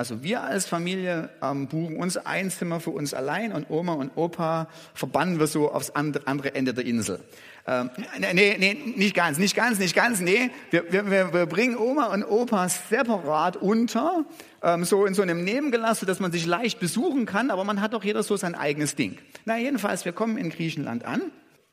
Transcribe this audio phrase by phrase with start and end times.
[0.00, 4.12] Also wir als Familie ähm, buchen uns ein Zimmer für uns allein und Oma und
[4.16, 7.20] Opa verbannen wir so aufs andere Ende der Insel.
[7.66, 10.50] Ähm, nee, nee, nicht ganz, nicht ganz, nicht ganz, nee.
[10.70, 14.24] Wir, wir, wir bringen Oma und Opa separat unter,
[14.62, 17.92] ähm, so in so einem Nebengelass, dass man sich leicht besuchen kann, aber man hat
[17.92, 19.18] doch jeder so sein eigenes Ding.
[19.44, 21.20] Na jedenfalls, wir kommen in Griechenland an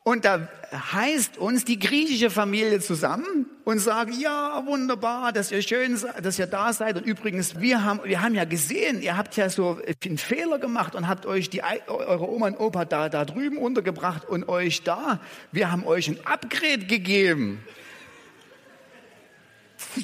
[0.07, 5.99] und da heißt uns die griechische Familie zusammen und sagen, ja, wunderbar, dass ihr schön,
[6.23, 6.95] dass ihr da seid.
[6.95, 10.95] Und übrigens, wir haben, wir haben ja gesehen, ihr habt ja so einen Fehler gemacht
[10.95, 15.19] und habt euch die, eure Oma und Opa da, da drüben untergebracht und euch da.
[15.51, 17.61] Wir haben euch ein Upgrade gegeben.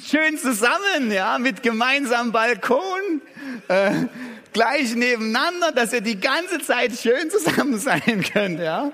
[0.06, 3.22] Schön zusammen, ja, mit gemeinsamem Balkon,
[3.68, 4.04] äh,
[4.52, 8.92] gleich nebeneinander, dass ihr die ganze Zeit schön zusammen sein könnt, ja.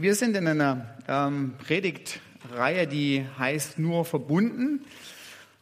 [0.00, 4.86] Wir sind in einer ähm, Predigtreihe, die heißt nur verbunden.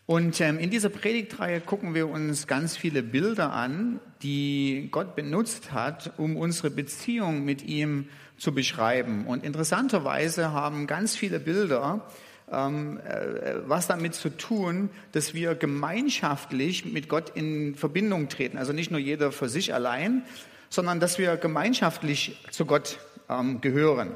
[0.07, 5.73] Und ähm, in dieser Predigtreihe gucken wir uns ganz viele Bilder an, die Gott benutzt
[5.73, 9.27] hat, um unsere Beziehung mit ihm zu beschreiben.
[9.27, 12.07] Und interessanterweise haben ganz viele Bilder
[12.53, 18.57] ähm, äh, was damit zu tun, dass wir gemeinschaftlich mit Gott in Verbindung treten.
[18.57, 20.23] Also nicht nur jeder für sich allein,
[20.71, 24.13] sondern dass wir gemeinschaftlich zu Gott ähm, gehören.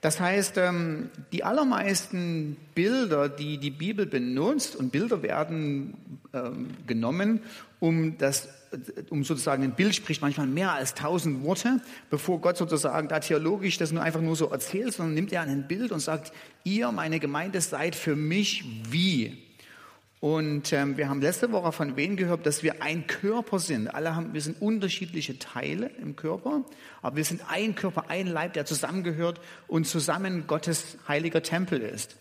[0.00, 5.94] Das heißt, ähm, die allermeisten Bilder, die die Bibel benutzt, und Bilder werden
[6.32, 7.40] ähm, genommen,
[7.80, 8.48] um das
[9.10, 13.78] um sozusagen ein Bild spricht manchmal mehr als tausend Worte, bevor Gott sozusagen da theologisch
[13.78, 16.32] das nur einfach nur so erzählt, sondern nimmt er ein Bild und sagt,
[16.62, 19.49] ihr, meine Gemeinde, seid für mich wie.
[20.20, 23.88] Und ähm, wir haben letzte Woche von wen gehört, dass wir ein Körper sind.
[23.88, 26.62] Alle haben, wir sind unterschiedliche Teile im Körper,
[27.00, 32.18] aber wir sind ein Körper, ein Leib, der zusammengehört und zusammen Gottes heiliger Tempel ist.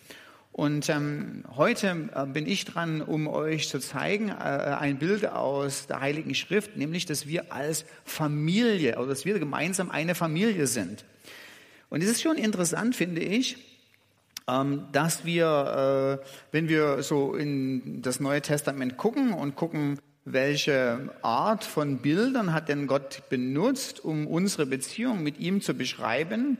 [0.54, 5.88] Und ähm, heute äh, bin ich dran, um euch zu zeigen, äh, ein Bild aus
[5.88, 11.04] der Heiligen Schrift, nämlich, dass wir als Familie oder dass wir gemeinsam eine Familie sind.
[11.90, 13.69] Und es ist schon interessant, finde ich,
[14.92, 21.64] dass wir, äh, wenn wir so in das Neue Testament gucken und gucken, welche Art
[21.64, 26.58] von Bildern hat denn Gott benutzt, um unsere Beziehung mit ihm zu beschreiben,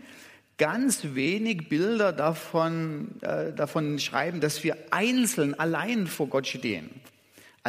[0.58, 6.90] ganz wenig Bilder davon, äh, davon schreiben, dass wir einzeln allein vor Gott stehen.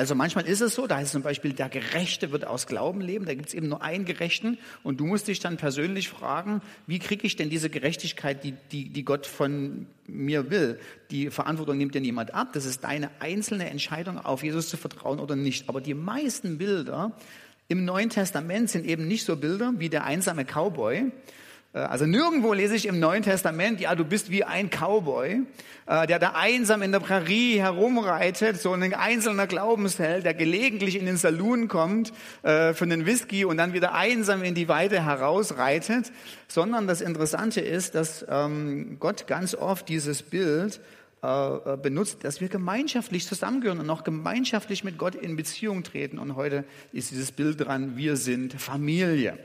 [0.01, 3.03] Also manchmal ist es so, da heißt es zum Beispiel, der Gerechte wird aus Glauben
[3.03, 6.63] leben, da gibt es eben nur einen Gerechten und du musst dich dann persönlich fragen,
[6.87, 10.81] wie kriege ich denn diese Gerechtigkeit, die, die, die Gott von mir will?
[11.11, 15.21] Die Verantwortung nimmt dir niemand ab, das ist deine einzelne Entscheidung, auf Jesus zu vertrauen
[15.21, 15.69] oder nicht.
[15.69, 17.13] Aber die meisten Bilder
[17.69, 21.13] im Neuen Testament sind eben nicht so Bilder wie der einsame Cowboy,
[21.73, 25.43] also nirgendwo lese ich im Neuen Testament, ja, du bist wie ein Cowboy,
[25.87, 31.07] äh, der da einsam in der Prärie herumreitet, so ein einzelner Glaubensheld, der gelegentlich in
[31.07, 36.11] den Saloon kommt äh, für einen Whisky und dann wieder einsam in die Weite herausreitet,
[36.49, 40.81] sondern das Interessante ist, dass ähm, Gott ganz oft dieses Bild
[41.83, 46.19] benutzt, dass wir gemeinschaftlich zusammengehören und auch gemeinschaftlich mit Gott in Beziehung treten.
[46.19, 46.65] Und heute
[46.95, 49.37] ist dieses Bild dran, wir sind Familie.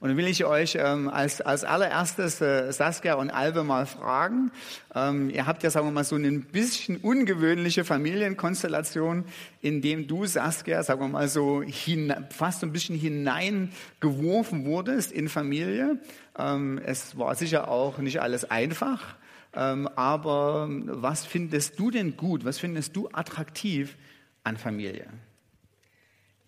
[0.00, 4.50] Und dann will ich euch ähm, als, als allererstes äh, Saskia und Albe mal fragen.
[4.94, 9.26] Ähm, ihr habt ja, sagen wir mal, so eine bisschen ungewöhnliche Familienkonstellation,
[9.60, 15.28] in dem du, Saskia, sagen wir mal so, hin, fast ein bisschen hineingeworfen wurdest in
[15.28, 15.98] Familie.
[16.38, 19.16] Ähm, es war sicher auch nicht alles einfach.
[19.52, 22.46] Ähm, aber was findest du denn gut?
[22.46, 23.98] Was findest du attraktiv
[24.44, 25.08] an Familie?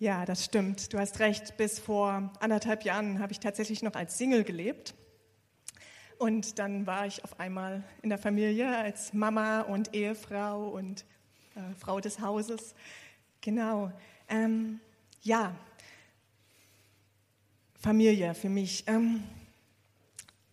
[0.02, 0.92] Ja, das stimmt.
[0.92, 1.56] Du hast recht.
[1.56, 4.94] Bis vor anderthalb Jahren habe ich tatsächlich noch als Single gelebt.
[6.18, 11.04] Und dann war ich auf einmal in der Familie als Mama und Ehefrau und
[11.54, 12.74] äh, Frau des Hauses.
[13.42, 13.92] Genau.
[14.28, 14.80] Ähm,
[15.22, 15.54] ja,
[17.78, 18.82] Familie für mich.
[18.88, 19.22] Ähm,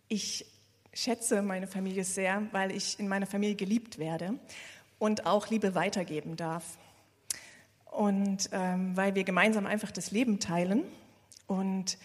[0.06, 0.46] ich
[0.92, 4.38] schätze meine Familie sehr, weil ich in meiner Familie geliebt werde
[5.00, 6.78] und auch Liebe weitergeben darf.
[7.90, 10.84] Und ähm, weil wir gemeinsam einfach das Leben teilen
[11.46, 11.98] und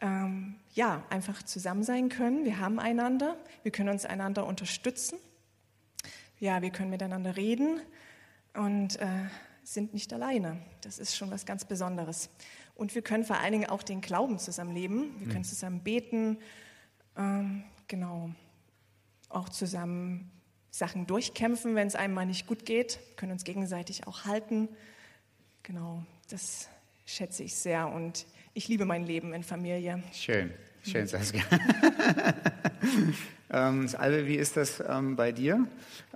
[0.00, 2.44] ähm, ja, einfach zusammen sein können.
[2.44, 5.18] Wir haben einander, wir können uns einander unterstützen.
[6.40, 7.80] Ja, wir können miteinander reden.
[8.54, 9.06] und äh,
[9.62, 10.56] sind nicht alleine.
[10.80, 12.30] Das ist schon was ganz Besonderes.
[12.74, 15.14] Und wir können vor allen Dingen auch den Glauben zusammen leben.
[15.18, 16.38] Wir können zusammen beten,
[17.16, 18.30] ähm, genau,
[19.28, 20.30] auch zusammen
[20.70, 24.68] Sachen durchkämpfen, wenn es einem mal nicht gut geht, wir können uns gegenseitig auch halten.
[25.68, 26.66] Genau, das
[27.04, 28.24] schätze ich sehr und
[28.54, 30.02] ich liebe mein Leben in Familie.
[30.14, 30.50] Schön,
[30.82, 31.42] schön, Saskia.
[33.50, 35.66] ähm, Albe, wie ist das ähm, bei dir?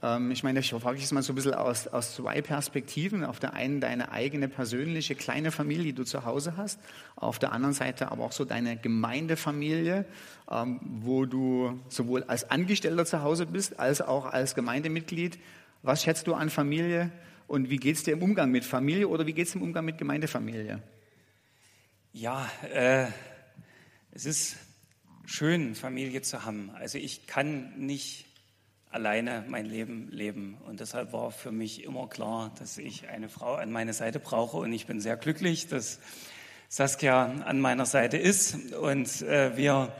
[0.02, 3.26] Ähm, ich meine, ich frage dich jetzt mal so ein bisschen aus, aus zwei Perspektiven.
[3.26, 6.80] Auf der einen deine eigene persönliche kleine Familie, die du zu Hause hast.
[7.14, 10.06] Auf der anderen Seite aber auch so deine Gemeindefamilie,
[10.50, 15.38] ähm, wo du sowohl als Angestellter zu Hause bist, als auch als Gemeindemitglied.
[15.82, 17.12] Was schätzt du an Familie
[17.52, 19.84] und wie geht es dir im Umgang mit Familie oder wie geht es im Umgang
[19.84, 20.82] mit Gemeindefamilie?
[22.14, 23.08] Ja, äh,
[24.10, 24.56] es ist
[25.26, 26.70] schön, Familie zu haben.
[26.70, 28.24] Also ich kann nicht
[28.88, 30.56] alleine mein Leben leben.
[30.66, 34.56] Und deshalb war für mich immer klar, dass ich eine Frau an meiner Seite brauche.
[34.56, 36.00] Und ich bin sehr glücklich, dass
[36.70, 39.92] Saskia an meiner Seite ist und äh, wir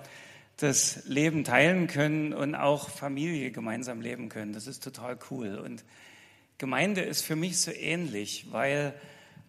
[0.57, 4.55] das Leben teilen können und auch Familie gemeinsam leben können.
[4.55, 5.57] Das ist total cool.
[5.57, 5.85] Und
[6.63, 8.95] Gemeinde ist für mich so ähnlich, weil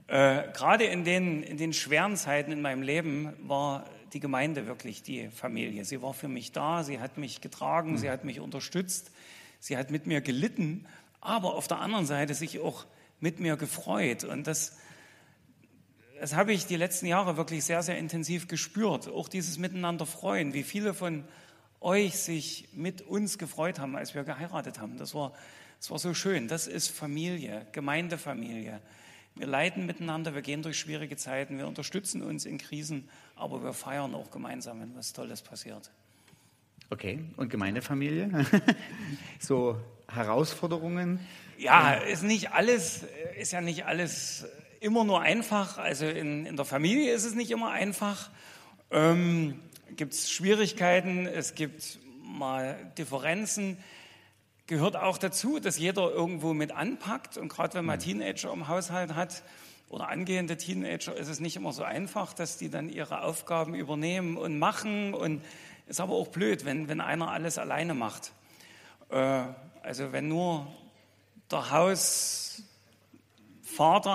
[0.08, 5.04] äh, gerade in den, in den schweren Zeiten in meinem Leben war die Gemeinde wirklich
[5.04, 5.86] die Familie.
[5.86, 7.98] Sie war für mich da, sie hat mich getragen, mhm.
[8.00, 9.12] sie hat mich unterstützt,
[9.60, 10.88] sie hat mit mir gelitten,
[11.22, 12.84] aber auf der anderen Seite sich auch
[13.20, 14.24] mit mir gefreut.
[14.24, 14.80] Und das,
[16.20, 19.08] das habe ich die letzten Jahre wirklich sehr, sehr intensiv gespürt.
[19.08, 21.26] Auch dieses Miteinander freuen, wie viele von
[21.80, 24.98] euch sich mit uns gefreut haben, als wir geheiratet haben.
[24.98, 25.34] Das war,
[25.84, 26.48] das war so schön.
[26.48, 28.80] Das ist Familie, Gemeindefamilie.
[29.36, 33.74] Wir leiden miteinander, wir gehen durch schwierige Zeiten, wir unterstützen uns in Krisen, aber wir
[33.74, 35.92] feiern auch gemeinsam, wenn was Tolles passiert.
[36.90, 38.46] Okay, und Gemeindefamilie?
[39.42, 39.78] so
[40.08, 41.20] Herausforderungen?
[41.58, 43.04] Ja, ist nicht alles,
[43.38, 44.46] ist ja nicht alles
[44.80, 45.80] immer nur einfach.
[45.80, 48.32] Also in, in der Familie ist es nicht immer einfach.
[48.90, 49.60] Ähm,
[49.98, 53.76] gibt es Schwierigkeiten, es gibt mal Differenzen
[54.68, 57.38] gehört auch dazu, dass jeder irgendwo mit anpackt.
[57.38, 58.04] Und gerade wenn man mhm.
[58.04, 59.44] Teenager im Haushalt hat
[59.90, 64.38] oder angehende Teenager, ist es nicht immer so einfach, dass die dann ihre Aufgaben übernehmen
[64.38, 65.14] und machen.
[65.14, 65.44] Und
[65.88, 68.32] ist aber auch blöd, wenn, wenn einer alles alleine macht.
[69.10, 69.44] Äh,
[69.82, 70.68] also wenn nur
[71.52, 72.64] der Hausvater,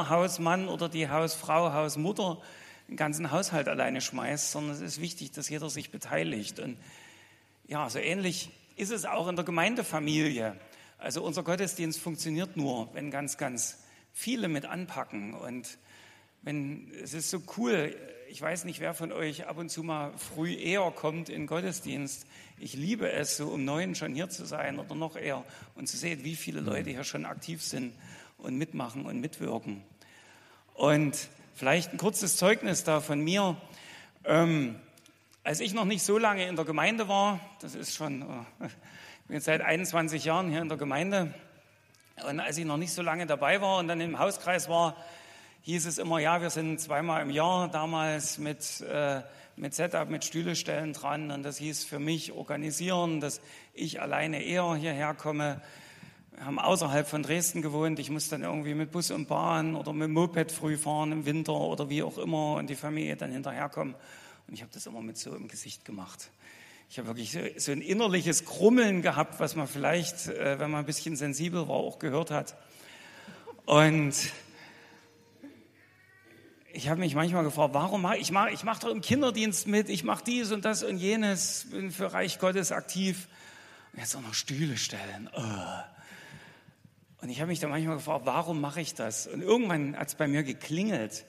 [0.09, 2.41] Hausmann oder die Hausfrau, Hausmutter
[2.89, 6.59] den ganzen Haushalt alleine schmeißt, sondern es ist wichtig, dass jeder sich beteiligt.
[6.59, 6.79] Und
[7.67, 10.57] ja, so ähnlich ist es auch in der Gemeindefamilie.
[10.99, 13.79] Also unser Gottesdienst funktioniert nur, wenn ganz, ganz
[14.13, 15.35] viele mit anpacken.
[15.35, 15.79] Und
[16.43, 17.95] wenn, es ist so cool,
[18.29, 22.27] ich weiß nicht, wer von euch ab und zu mal früh eher kommt in Gottesdienst.
[22.59, 25.97] Ich liebe es, so um neun schon hier zu sein oder noch eher und zu
[25.97, 27.93] sehen, wie viele Leute hier schon aktiv sind
[28.37, 29.83] und mitmachen und mitwirken.
[30.75, 31.17] Und
[31.55, 33.57] vielleicht ein kurzes Zeugnis da von mir.
[34.25, 34.77] Ähm,
[35.49, 39.29] als ich noch nicht so lange in der Gemeinde war, das ist schon, äh, ich
[39.29, 41.33] bin seit 21 Jahren hier in der Gemeinde,
[42.29, 44.95] und als ich noch nicht so lange dabei war und dann im Hauskreis war,
[45.63, 49.23] hieß es immer, ja, wir sind zweimal im Jahr damals mit, äh,
[49.57, 51.31] mit Setup, mit Stühlestellen dran.
[51.31, 53.41] Und das hieß für mich organisieren, dass
[53.73, 55.63] ich alleine eher hierher komme.
[56.37, 57.99] Wir haben außerhalb von Dresden gewohnt.
[58.01, 61.55] Ich musste dann irgendwie mit Bus und Bahn oder mit Moped früh fahren im Winter
[61.55, 63.95] oder wie auch immer und die Familie dann hinterherkommen.
[64.49, 66.31] Und ich habe das immer mit so im Gesicht gemacht.
[66.89, 70.87] Ich habe wirklich so, ein innerliches Krummeln gehabt, was man vielleicht, äh, wenn man ein
[70.87, 72.57] bisschen sensibel war, auch gehört hat.
[73.67, 74.15] Und
[76.73, 79.91] ich habe mich manchmal gefragt, warum mache ich mache ich mach doch im Kinderdienst mit,
[79.91, 83.29] ich mache dies und das und jenes, bin für Reich Gottes aktiv.
[83.93, 85.29] Und jetzt auch noch Stühle stellen.
[85.37, 87.23] Oh.
[87.23, 89.27] Und ich habe mich da manchmal gefragt, warum mache ich das?
[89.27, 91.27] Und irgendwann hat es bei mir geklingelt.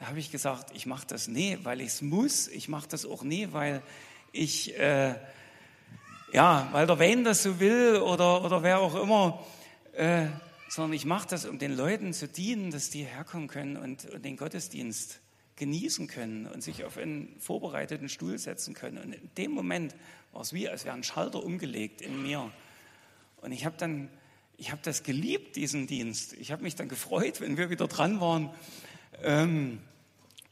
[0.00, 2.48] Da habe ich gesagt, ich mache das nie, weil ich es muss.
[2.48, 3.82] Ich mache das auch nie, weil
[4.32, 5.14] ich, äh,
[6.32, 9.44] ja, weil der Wayne das so will oder, oder wer auch immer,
[9.92, 10.28] äh,
[10.70, 14.24] sondern ich mache das, um den Leuten zu dienen, dass die herkommen können und, und
[14.24, 15.20] den Gottesdienst
[15.56, 18.96] genießen können und sich auf einen vorbereiteten Stuhl setzen können.
[18.96, 19.94] Und in dem Moment
[20.32, 22.50] war es wie, als wäre ein Schalter umgelegt in mir.
[23.42, 24.08] Und ich habe dann,
[24.56, 26.32] ich habe das geliebt, diesen Dienst.
[26.32, 28.48] Ich habe mich dann gefreut, wenn wir wieder dran waren.
[29.22, 29.80] Ähm,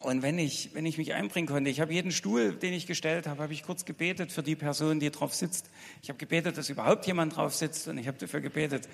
[0.00, 3.26] und wenn ich, wenn ich mich einbringen konnte, ich habe jeden Stuhl, den ich gestellt
[3.26, 5.71] habe, habe ich kurz gebetet für die Person, die drauf sitzt.
[6.02, 8.88] Ich habe gebetet, dass überhaupt jemand drauf sitzt und ich habe dafür gebetet,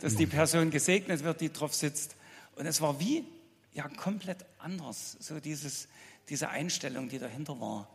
[0.00, 2.16] dass die Person gesegnet wird, die drauf sitzt.
[2.56, 3.24] Und es war wie,
[3.72, 5.88] ja, komplett anders, so dieses,
[6.28, 7.88] diese Einstellung, die dahinter war.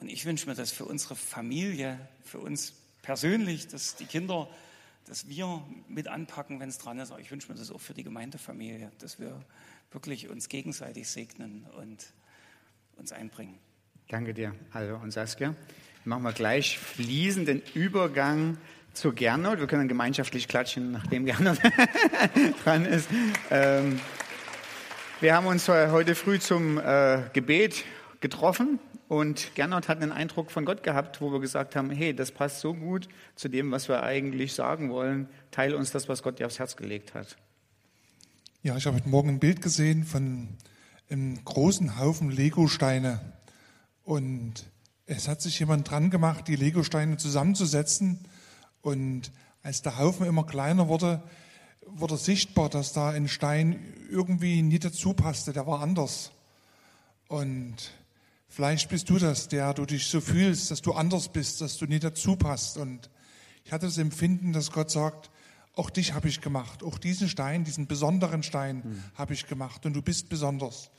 [0.00, 4.48] Und ich wünsche mir das für unsere Familie, für uns persönlich, dass die Kinder
[5.06, 7.10] dass wir mit anpacken, wenn es dran ist.
[7.10, 9.44] Aber ich wünsche mir das auch für die Gemeindefamilie, dass wir
[9.94, 12.12] wirklich uns gegenseitig segnen und
[12.96, 13.58] uns einbringen.
[14.08, 15.54] Danke dir, Also und Saskia.
[16.04, 18.58] Machen wir gleich fließenden Übergang
[18.92, 19.58] zu Gernot.
[19.58, 21.58] Wir können gemeinschaftlich klatschen, nachdem Gernot
[22.64, 23.08] dran ist.
[23.50, 24.00] Ähm,
[25.20, 27.84] wir haben uns heute früh zum äh, Gebet
[28.20, 32.32] getroffen und Gernot hat einen Eindruck von Gott gehabt, wo wir gesagt haben, hey, das
[32.32, 35.28] passt so gut zu dem, was wir eigentlich sagen wollen.
[35.50, 37.36] Teile uns das, was Gott dir aufs Herz gelegt hat.
[38.64, 40.48] Ja, ich habe heute Morgen ein Bild gesehen von
[41.10, 43.20] einem großen Haufen Legosteine
[44.04, 44.54] und
[45.04, 48.20] es hat sich jemand dran gemacht, die Legosteine zusammenzusetzen.
[48.80, 51.22] Und als der Haufen immer kleiner wurde,
[51.84, 56.30] wurde sichtbar, dass da ein Stein irgendwie nie dazu passte, der war anders.
[57.28, 57.76] Und
[58.48, 61.84] vielleicht bist du das, der du dich so fühlst, dass du anders bist, dass du
[61.84, 62.78] nie dazu passt.
[62.78, 63.10] Und
[63.62, 65.30] ich hatte das Empfinden, dass Gott sagt,
[65.76, 69.04] auch dich habe ich gemacht, auch diesen Stein, diesen besonderen Stein hm.
[69.14, 70.90] habe ich gemacht und du bist besonders.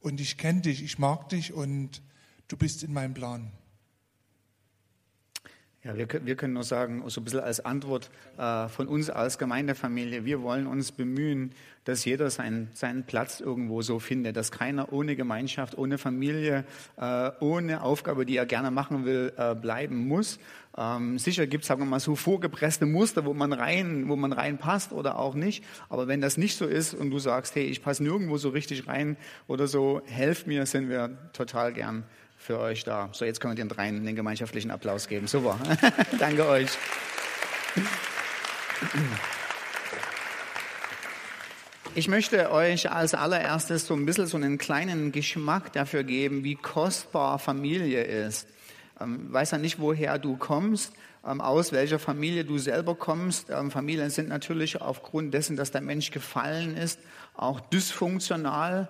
[0.00, 2.02] Und ich kenne dich, ich mag dich und
[2.48, 3.52] du bist in meinem Plan.
[5.82, 9.38] Ja, wir, wir können nur sagen, so ein bisschen als Antwort äh, von uns als
[9.38, 11.52] Gemeindefamilie, wir wollen uns bemühen,
[11.84, 16.66] dass jeder seinen, seinen Platz irgendwo so findet, dass keiner ohne Gemeinschaft, ohne Familie,
[16.98, 20.38] äh, ohne Aufgabe, die er gerne machen will, äh, bleiben muss.
[20.76, 24.34] Ähm, sicher gibt es, sagen wir mal, so vorgepresste Muster, wo man rein, wo man
[24.34, 25.64] reinpasst oder auch nicht.
[25.88, 28.86] Aber wenn das nicht so ist und du sagst, hey, ich passe nirgendwo so richtig
[28.86, 32.04] rein oder so, helft mir, sind wir total gern
[32.40, 33.10] für euch da.
[33.12, 35.26] So, jetzt können wir den dreien den gemeinschaftlichen Applaus geben.
[35.26, 35.58] Super.
[36.18, 36.70] Danke euch.
[41.94, 46.54] Ich möchte euch als allererstes so ein bisschen so einen kleinen Geschmack dafür geben, wie
[46.54, 48.48] kostbar Familie ist.
[48.98, 50.94] Ähm, weiß ja nicht, woher du kommst,
[51.26, 53.50] ähm, aus welcher Familie du selber kommst.
[53.50, 57.00] Ähm, Familien sind natürlich aufgrund dessen, dass der Mensch gefallen ist,
[57.34, 58.88] auch dysfunktional.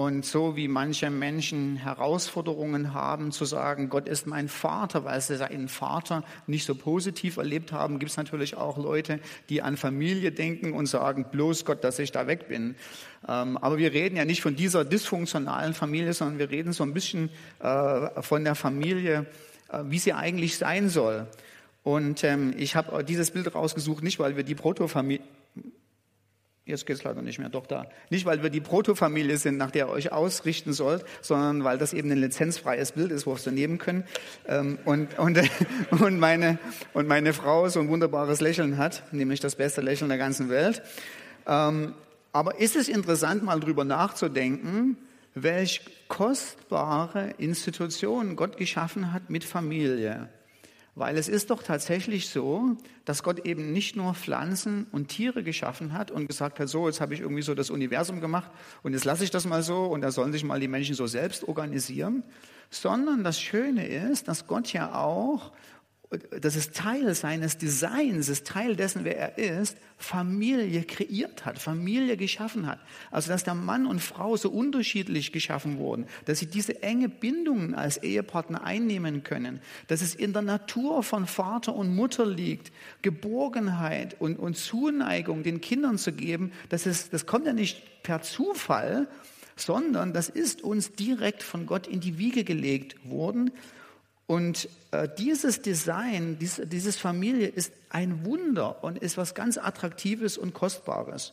[0.00, 5.36] Und so wie manche Menschen Herausforderungen haben, zu sagen, Gott ist mein Vater, weil sie
[5.36, 10.32] seinen Vater nicht so positiv erlebt haben, gibt es natürlich auch Leute, die an Familie
[10.32, 12.76] denken und sagen, bloß Gott, dass ich da weg bin.
[13.28, 16.94] Ähm, aber wir reden ja nicht von dieser dysfunktionalen Familie, sondern wir reden so ein
[16.94, 17.28] bisschen
[17.58, 19.26] äh, von der Familie,
[19.68, 21.26] äh, wie sie eigentlich sein soll.
[21.82, 25.20] Und ähm, ich habe dieses Bild rausgesucht, nicht weil wir die Protofamilie
[26.66, 27.86] Jetzt geht es leider nicht mehr, doch da.
[28.10, 31.92] Nicht, weil wir die Protofamilie sind, nach der ihr euch ausrichten sollt, sondern weil das
[31.92, 34.04] eben ein lizenzfreies Bild ist, wo wir nehmen können.
[34.46, 35.38] Ähm, und, und,
[35.90, 36.58] und, meine,
[36.92, 40.82] und meine Frau so ein wunderbares Lächeln hat, nämlich das beste Lächeln der ganzen Welt.
[41.46, 41.94] Ähm,
[42.32, 44.96] aber ist es interessant, mal drüber nachzudenken,
[45.34, 50.28] welch kostbare Institution Gott geschaffen hat mit Familie.
[51.00, 52.76] Weil es ist doch tatsächlich so,
[53.06, 57.00] dass Gott eben nicht nur Pflanzen und Tiere geschaffen hat und gesagt hat, so, jetzt
[57.00, 58.50] habe ich irgendwie so das Universum gemacht
[58.82, 61.06] und jetzt lasse ich das mal so und da sollen sich mal die Menschen so
[61.06, 62.22] selbst organisieren,
[62.68, 65.52] sondern das Schöne ist, dass Gott ja auch
[66.10, 72.16] das ist Teil seines Designs, ist Teil dessen, wer er ist, Familie kreiert hat, Familie
[72.16, 72.80] geschaffen hat.
[73.12, 77.74] Also, dass der Mann und Frau so unterschiedlich geschaffen wurden, dass sie diese enge Bindungen
[77.74, 84.20] als Ehepartner einnehmen können, dass es in der Natur von Vater und Mutter liegt, Geborgenheit
[84.20, 89.06] und, und Zuneigung den Kindern zu geben, das, ist, das kommt ja nicht per Zufall,
[89.54, 93.52] sondern das ist uns direkt von Gott in die Wiege gelegt worden.
[94.30, 100.38] Und äh, dieses Design, dies, dieses Familie ist ein Wunder und ist was ganz Attraktives
[100.38, 101.32] und Kostbares.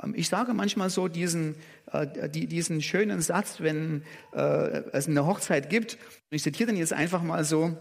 [0.00, 1.56] Ähm, ich sage manchmal so diesen,
[1.90, 4.38] äh, die, diesen schönen Satz, wenn äh,
[4.92, 5.98] es eine Hochzeit gibt.
[6.30, 7.76] Ich zitiere den jetzt einfach mal so,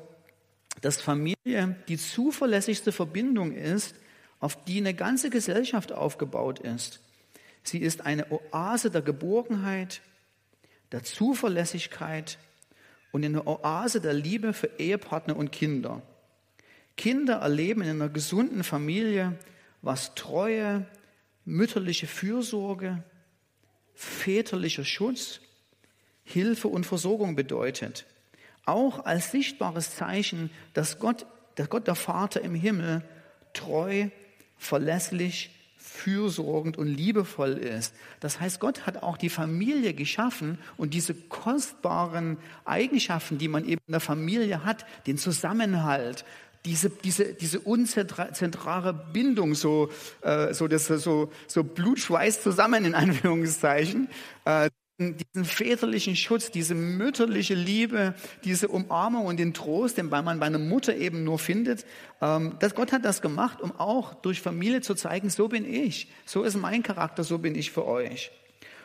[0.82, 3.94] dass Familie die zuverlässigste Verbindung ist,
[4.40, 7.02] auf die eine ganze Gesellschaft aufgebaut ist.
[7.62, 10.02] Sie ist eine Oase der Geborgenheit,
[10.92, 12.40] der Zuverlässigkeit,
[13.14, 16.02] und eine Oase der Liebe für Ehepartner und Kinder.
[16.98, 19.38] Kinder erleben in einer gesunden Familie,
[19.84, 20.86] was Treue,
[21.46, 23.04] mütterliche Fürsorge,
[23.94, 25.42] väterlicher Schutz,
[26.24, 28.08] Hilfe und Versorgung bedeutet.
[28.66, 33.04] Auch als sichtbares Zeichen, dass Gott, dass Gott der Vater im Himmel
[33.54, 34.08] treu,
[34.58, 35.52] verlässlich
[35.94, 37.94] fürsorgend und liebevoll ist.
[38.20, 43.82] Das heißt, Gott hat auch die Familie geschaffen und diese kostbaren Eigenschaften, die man eben
[43.86, 46.26] in der Familie hat, den Zusammenhalt,
[46.66, 54.10] diese, diese, diese unzentrale Bindung, so, äh, so, das, so, so Blutschweiß zusammen in Anführungszeichen,
[54.46, 54.70] äh,
[55.00, 60.60] diesen väterlichen Schutz, diese mütterliche Liebe, diese Umarmung und den Trost, den man bei einer
[60.60, 61.86] Mutter eben nur findet.
[62.22, 66.12] Ähm, dass Gott hat das gemacht, um auch durch Familie zu zeigen, so bin ich,
[66.26, 68.32] so ist mein Charakter, so bin ich für euch.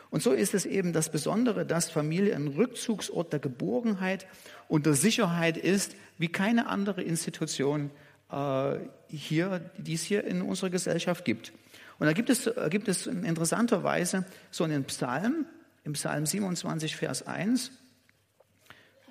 [0.09, 4.25] Und so ist es eben das Besondere, dass Familie ein Rückzugsort der Geborgenheit
[4.67, 7.91] und der Sicherheit ist, wie keine andere Institution
[8.31, 8.77] äh,
[9.09, 11.53] hier, die es hier in unserer Gesellschaft gibt.
[11.99, 15.45] Und da gibt es, gibt es in interessanter Weise so einen Psalm,
[15.83, 17.71] im Psalm 27, Vers 1.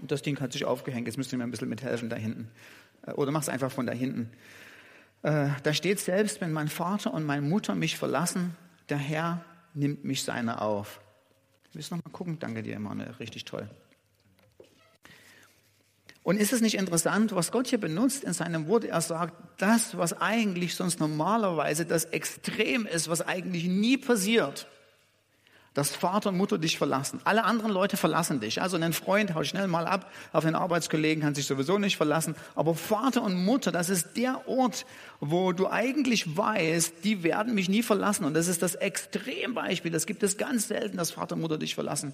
[0.01, 2.51] Und das Ding hat sich aufgehängt, jetzt müsst ihr mir ein bisschen mithelfen da hinten.
[3.07, 4.31] Äh, oder mach es einfach von da hinten.
[5.23, 8.57] Äh, da steht selbst, wenn mein Vater und meine Mutter mich verlassen,
[8.89, 9.45] der Herr
[9.75, 11.01] nimmt mich seine auf.
[11.73, 12.39] Willst du noch mal gucken?
[12.39, 13.11] Danke dir, Emanuel.
[13.13, 13.69] Richtig toll.
[16.23, 18.85] Und ist es nicht interessant, was Gott hier benutzt in seinem Wort?
[18.85, 24.67] Er sagt, das, was eigentlich sonst normalerweise das Extrem ist, was eigentlich nie passiert,
[25.79, 27.21] dass Vater und Mutter dich verlassen.
[27.23, 28.61] Alle anderen Leute verlassen dich.
[28.61, 32.35] Also einen Freund hau schnell mal ab, auf den Arbeitskollegen kann sich sowieso nicht verlassen.
[32.57, 34.87] Aber Vater und Mutter, das ist der Ort,
[35.21, 38.25] wo du eigentlich weißt, die werden mich nie verlassen.
[38.25, 39.93] Und das ist das Extrembeispiel.
[39.93, 42.13] Das gibt es ganz selten, dass Vater und Mutter dich verlassen.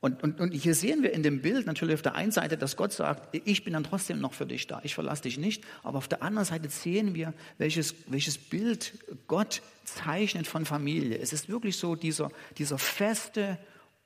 [0.00, 2.76] Und, und, und hier sehen wir in dem Bild natürlich auf der einen Seite, dass
[2.76, 5.62] Gott sagt, ich bin dann trotzdem noch für dich da, ich verlasse dich nicht.
[5.82, 8.94] Aber auf der anderen Seite sehen wir, welches, welches Bild
[9.26, 11.18] Gott zeichnet von Familie.
[11.18, 13.58] Es ist wirklich so dieser, dieser feste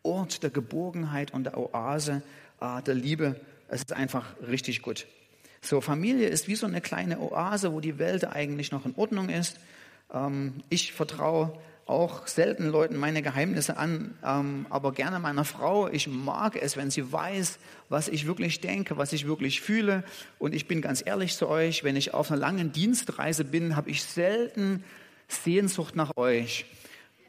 [0.02, 2.22] Ort der Geborgenheit und der Oase
[2.60, 3.40] äh, der Liebe.
[3.68, 5.06] Es ist einfach richtig gut.
[5.62, 9.28] So, Familie ist wie so eine kleine Oase, wo die Welt eigentlich noch in Ordnung
[9.28, 9.58] ist.
[10.12, 15.88] Ähm, ich vertraue auch selten Leuten meine Geheimnisse an, ähm, aber gerne meiner Frau.
[15.88, 20.02] Ich mag es, wenn sie weiß, was ich wirklich denke, was ich wirklich fühle.
[20.38, 23.90] Und ich bin ganz ehrlich zu euch, wenn ich auf einer langen Dienstreise bin, habe
[23.90, 24.82] ich selten
[25.28, 26.64] Sehnsucht nach euch.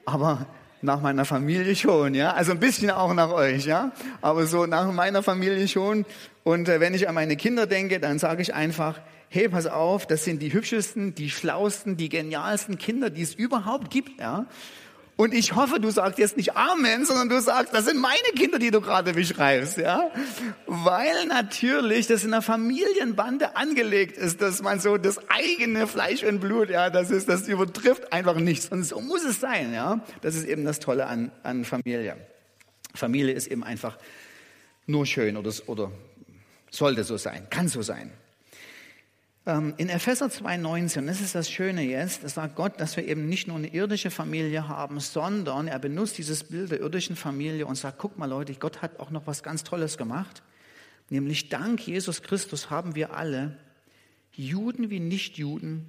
[0.05, 0.45] Aber
[0.81, 2.33] nach meiner Familie schon, ja.
[2.33, 3.91] Also ein bisschen auch nach euch, ja.
[4.21, 6.05] Aber so nach meiner Familie schon.
[6.43, 10.07] Und äh, wenn ich an meine Kinder denke, dann sage ich einfach, hey, pass auf,
[10.07, 14.47] das sind die hübschesten, die schlausten, die genialsten Kinder, die es überhaupt gibt, ja.
[15.17, 18.59] Und ich hoffe, du sagst jetzt nicht Amen, sondern du sagst, das sind meine Kinder,
[18.59, 20.11] die du gerade beschreibst, ja?
[20.67, 26.41] Weil natürlich das in einer Familienbande angelegt ist, dass man so das eigene Fleisch und
[26.41, 28.67] Blut, ja, das ist, das übertrifft einfach nichts.
[28.67, 30.01] Und so muss es sein, ja?
[30.19, 32.17] Das ist eben das Tolle an, an Familie.
[32.93, 33.97] Familie ist eben einfach
[34.85, 35.91] nur schön oder, oder
[36.69, 38.11] sollte so sein, kann so sein.
[39.47, 43.29] Ähm, in Epheser 2,19, das ist das Schöne jetzt, da sagt Gott, dass wir eben
[43.29, 47.75] nicht nur eine irdische Familie haben, sondern er benutzt dieses Bild der irdischen Familie und
[47.75, 50.41] sagt, guck mal Leute, Gott hat auch noch was ganz Tolles gemacht.
[51.09, 53.57] Nämlich dank Jesus Christus haben wir alle,
[54.33, 55.85] Juden wie Nichtjuden,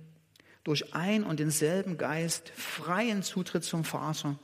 [0.63, 4.39] durch ein und denselben Geist freien Zutritt zum Vater.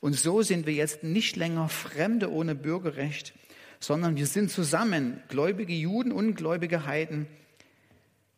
[0.00, 3.34] Und so sind wir jetzt nicht länger Fremde ohne Bürgerrecht,
[3.78, 7.26] sondern wir sind zusammen, gläubige Juden und gläubige Heiden,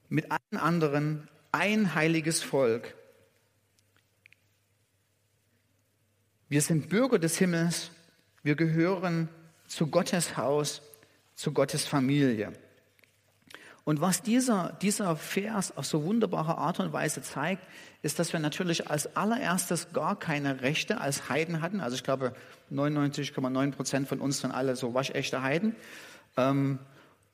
[0.09, 2.95] mit allen anderen ein heiliges Volk.
[6.49, 7.91] Wir sind Bürger des Himmels,
[8.43, 9.29] wir gehören
[9.67, 10.83] zu Gottes Haus,
[11.35, 12.53] zu Gottes Familie.
[13.85, 17.63] Und was dieser, dieser Vers auf so wunderbare Art und Weise zeigt,
[18.03, 21.81] ist, dass wir natürlich als allererstes gar keine Rechte als Heiden hatten.
[21.81, 22.35] Also ich glaube,
[22.73, 25.77] 99,9 Prozent von uns sind alle so waschechte Heiden.
[26.39, 26.79] Ähm,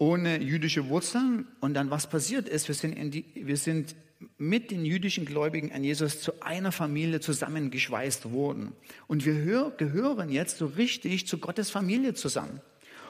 [0.00, 1.46] ohne jüdische Wurzeln.
[1.60, 3.94] Und dann was passiert ist, wir sind, die, wir sind
[4.38, 8.72] mit den jüdischen Gläubigen an Jesus zu einer Familie zusammengeschweißt worden.
[9.06, 12.60] Und wir hör, gehören jetzt so richtig zu Gottes Familie zusammen.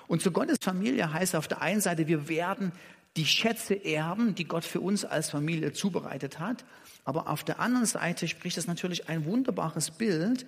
[0.09, 2.73] Und zu Gottes Familie heißt auf der einen Seite, wir werden
[3.17, 6.65] die Schätze erben, die Gott für uns als Familie zubereitet hat.
[7.05, 10.45] Aber auf der anderen Seite spricht es natürlich ein wunderbares Bild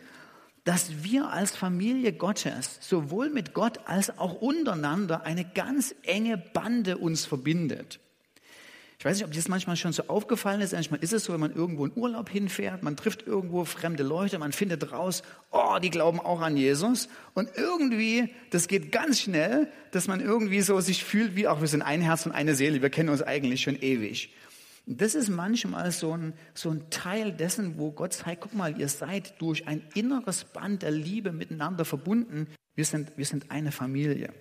[0.64, 6.98] dass wir als Familie Gottes sowohl mit Gott als auch untereinander eine ganz enge Bande
[6.98, 7.98] uns verbindet.
[9.02, 10.74] Ich weiß nicht, ob dir das manchmal schon so aufgefallen ist.
[10.74, 14.38] Manchmal ist es so, wenn man irgendwo in Urlaub hinfährt, man trifft irgendwo fremde Leute,
[14.38, 17.08] man findet raus, oh, die glauben auch an Jesus.
[17.34, 21.66] Und irgendwie, das geht ganz schnell, dass man irgendwie so sich fühlt, wie auch wir
[21.66, 24.32] sind ein Herz und eine Seele, wir kennen uns eigentlich schon ewig.
[24.86, 28.88] Das ist manchmal so ein, so ein Teil dessen, wo Gott sagt, guck mal, ihr
[28.88, 32.48] seid durch ein inneres Band der Liebe miteinander verbunden.
[32.74, 34.32] Wir sind, wir sind eine Familie.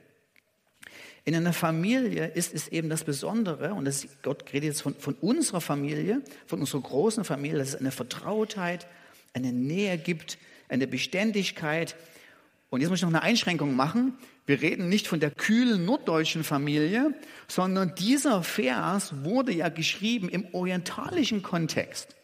[1.24, 5.14] In einer Familie ist es eben das Besondere, und das, Gott redet jetzt von, von
[5.16, 8.88] unserer Familie, von unserer großen Familie, dass es eine Vertrautheit,
[9.34, 11.96] eine Nähe gibt, eine Beständigkeit.
[12.72, 14.14] Und jetzt muss ich noch eine Einschränkung machen.
[14.46, 17.14] Wir reden nicht von der kühlen norddeutschen Familie,
[17.50, 22.16] sondern dieser Vers wurde ja geschrieben im orientalischen Kontext.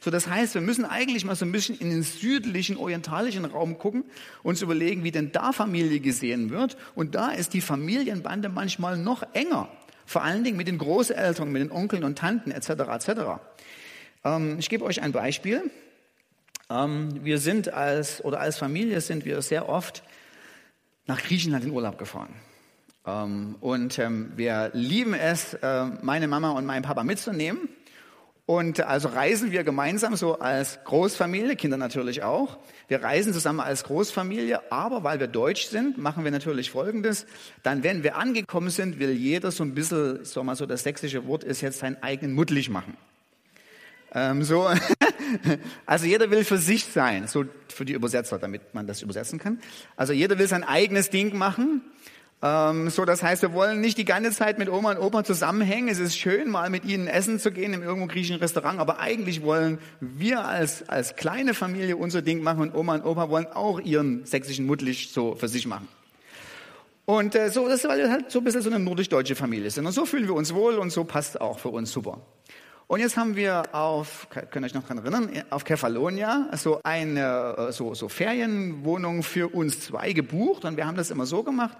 [0.00, 3.76] So, das heißt, wir müssen eigentlich mal so ein bisschen in den südlichen, orientalischen Raum
[3.76, 4.04] gucken,
[4.42, 6.78] uns überlegen, wie denn da Familie gesehen wird.
[6.94, 9.68] Und da ist die Familienbande manchmal noch enger.
[10.06, 12.70] Vor allen Dingen mit den Großeltern, mit den Onkeln und Tanten etc.
[12.70, 13.10] etc.
[14.24, 15.70] Ähm, ich gebe euch ein Beispiel.
[16.70, 20.02] Ähm, wir sind als, oder als Familie sind wir sehr oft
[21.06, 22.32] nach Griechenland in Urlaub gefahren.
[23.04, 27.68] Ähm, und ähm, wir lieben es, äh, meine Mama und meinen Papa mitzunehmen.
[28.46, 32.58] Und also reisen wir gemeinsam so als Großfamilie, Kinder natürlich auch.
[32.88, 37.26] Wir reisen zusammen als Großfamilie, aber weil wir deutsch sind, machen wir natürlich Folgendes.
[37.62, 41.28] Dann, wenn wir angekommen sind, will jeder so ein bisschen, so mal so das sächsische
[41.28, 42.96] Wort ist jetzt seinen eigenen Muttlich machen.
[44.12, 44.68] Ähm, so,
[45.86, 49.60] also jeder will für sich sein, so für die Übersetzer, damit man das übersetzen kann.
[49.96, 51.82] Also jeder will sein eigenes Ding machen.
[52.42, 55.88] Ähm, so, das heißt, wir wollen nicht die ganze Zeit mit Oma und Opa zusammenhängen.
[55.88, 59.42] Es ist schön, mal mit ihnen essen zu gehen im irgendwo griechischen Restaurant, aber eigentlich
[59.42, 63.80] wollen wir als, als kleine Familie unser Ding machen und Oma und Opa wollen auch
[63.80, 65.88] ihren sächsischen Muttlich so für sich machen.
[67.04, 69.70] Und äh, so, das ist, weil wir halt so ein bisschen so eine nordisch-deutsche Familie
[69.70, 69.84] sind.
[69.84, 72.20] Und so fühlen wir uns wohl und so passt auch für uns super.
[72.90, 77.68] Und jetzt haben wir auf, könnt ihr euch noch daran erinnern, auf Kefalonia so eine
[77.70, 80.64] so, so Ferienwohnung für uns zwei gebucht.
[80.64, 81.78] Und wir haben das immer so gemacht.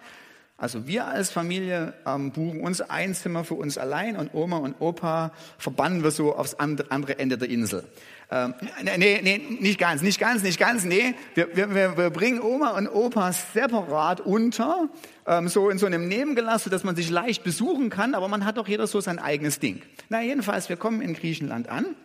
[0.61, 4.79] Also wir als Familie ähm, buchen uns ein Zimmer für uns allein und Oma und
[4.79, 7.85] Opa verbannen wir so aufs andere Ende der Insel.
[8.31, 8.53] Ähm,
[8.99, 11.15] nee, nee, nicht ganz, nicht ganz, nicht ganz, nee.
[11.35, 14.91] Wir, wir, wir bringen Oma und Opa separat unter,
[15.27, 18.59] ähm, so in so einem Nebengelass, dass man sich leicht besuchen kann, aber man hat
[18.59, 19.81] doch jeder so sein eigenes Ding.
[20.11, 21.97] Na, jedenfalls, wir kommen in Griechenland an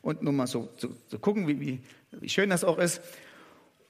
[0.00, 1.80] und nur mal so, so, so gucken, wie, wie,
[2.12, 3.02] wie schön das auch ist.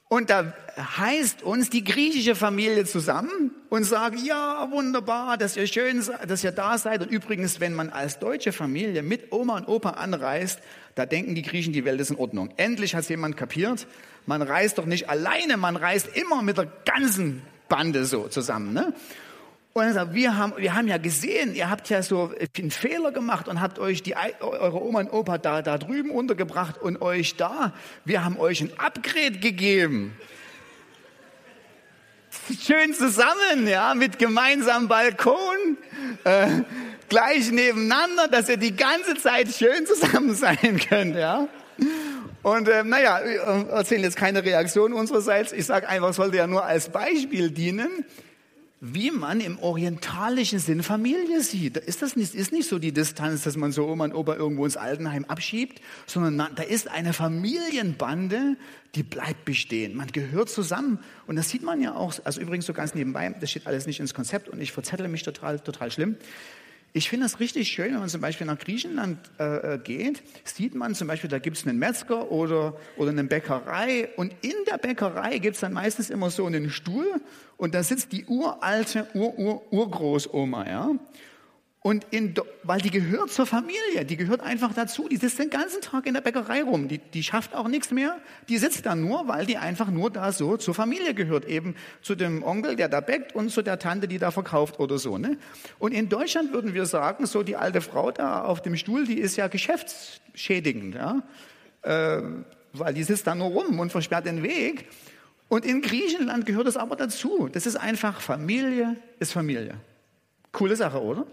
[0.08, 6.04] Und da heißt uns die griechische Familie zusammen und sagt, ja, wunderbar, dass ihr schön,
[6.28, 7.02] dass ihr da seid.
[7.02, 10.60] Und übrigens, wenn man als deutsche Familie mit Oma und Opa anreist,
[10.94, 12.50] da denken die Griechen, die Welt ist in Ordnung.
[12.56, 13.88] Endlich hat jemand kapiert,
[14.26, 18.72] man reist doch nicht alleine, man reist immer mit der ganzen Bande so zusammen.
[18.72, 18.94] Ne?
[19.76, 23.12] Und er sagt, wir haben, wir haben ja gesehen, ihr habt ja so einen Fehler
[23.12, 27.36] gemacht und habt euch die, eure Oma und Opa da, da drüben untergebracht und euch
[27.36, 27.74] da.
[28.06, 30.16] Wir haben euch ein Upgrade gegeben.
[32.58, 35.76] Schön zusammen, ja, mit gemeinsamem Balkon,
[36.24, 36.62] äh,
[37.10, 41.48] gleich nebeneinander, dass ihr die ganze Zeit schön zusammen sein könnt, ja.
[42.42, 45.52] Und äh, naja, erzählen jetzt keine Reaktion unsererseits.
[45.52, 48.06] Ich sage einfach, sollte ja nur als Beispiel dienen
[48.80, 51.76] wie man im orientalischen Sinn Familie sieht.
[51.76, 54.34] Da ist das nicht, ist nicht so die Distanz, dass man so Oma und Opa
[54.34, 58.56] irgendwo ins Altenheim abschiebt, sondern da ist eine Familienbande,
[58.94, 59.96] die bleibt bestehen.
[59.96, 60.98] Man gehört zusammen.
[61.26, 64.00] Und das sieht man ja auch, also übrigens so ganz nebenbei, das steht alles nicht
[64.00, 66.16] ins Konzept und ich verzettle mich total, total schlimm.
[66.96, 70.74] Ich finde es richtig schön, wenn man zum Beispiel nach Griechenland äh, äh geht, sieht
[70.74, 74.78] man zum Beispiel, da gibt es einen Metzger oder, oder eine Bäckerei und in der
[74.78, 77.20] Bäckerei gibt es dann meistens immer so einen Stuhl
[77.58, 80.90] und da sitzt die uralte Ur-Ur-Urgroßoma, ja.
[81.86, 85.06] Und in, weil die gehört zur Familie, die gehört einfach dazu.
[85.08, 86.88] Die sitzt den ganzen Tag in der Bäckerei rum.
[86.88, 88.16] Die, die schafft auch nichts mehr.
[88.48, 91.44] Die sitzt da nur, weil die einfach nur da so zur Familie gehört.
[91.44, 94.98] Eben zu dem Onkel, der da bäckt und zu der Tante, die da verkauft oder
[94.98, 95.16] so.
[95.16, 95.38] Ne?
[95.78, 99.20] Und in Deutschland würden wir sagen, so die alte Frau da auf dem Stuhl, die
[99.20, 100.96] ist ja geschäftsschädigend.
[100.96, 101.22] Ja?
[101.82, 102.20] Äh,
[102.72, 104.88] weil die sitzt da nur rum und versperrt den Weg.
[105.46, 107.48] Und in Griechenland gehört es aber dazu.
[107.52, 109.76] Das ist einfach Familie ist Familie.
[110.50, 111.28] Coole Sache, oder?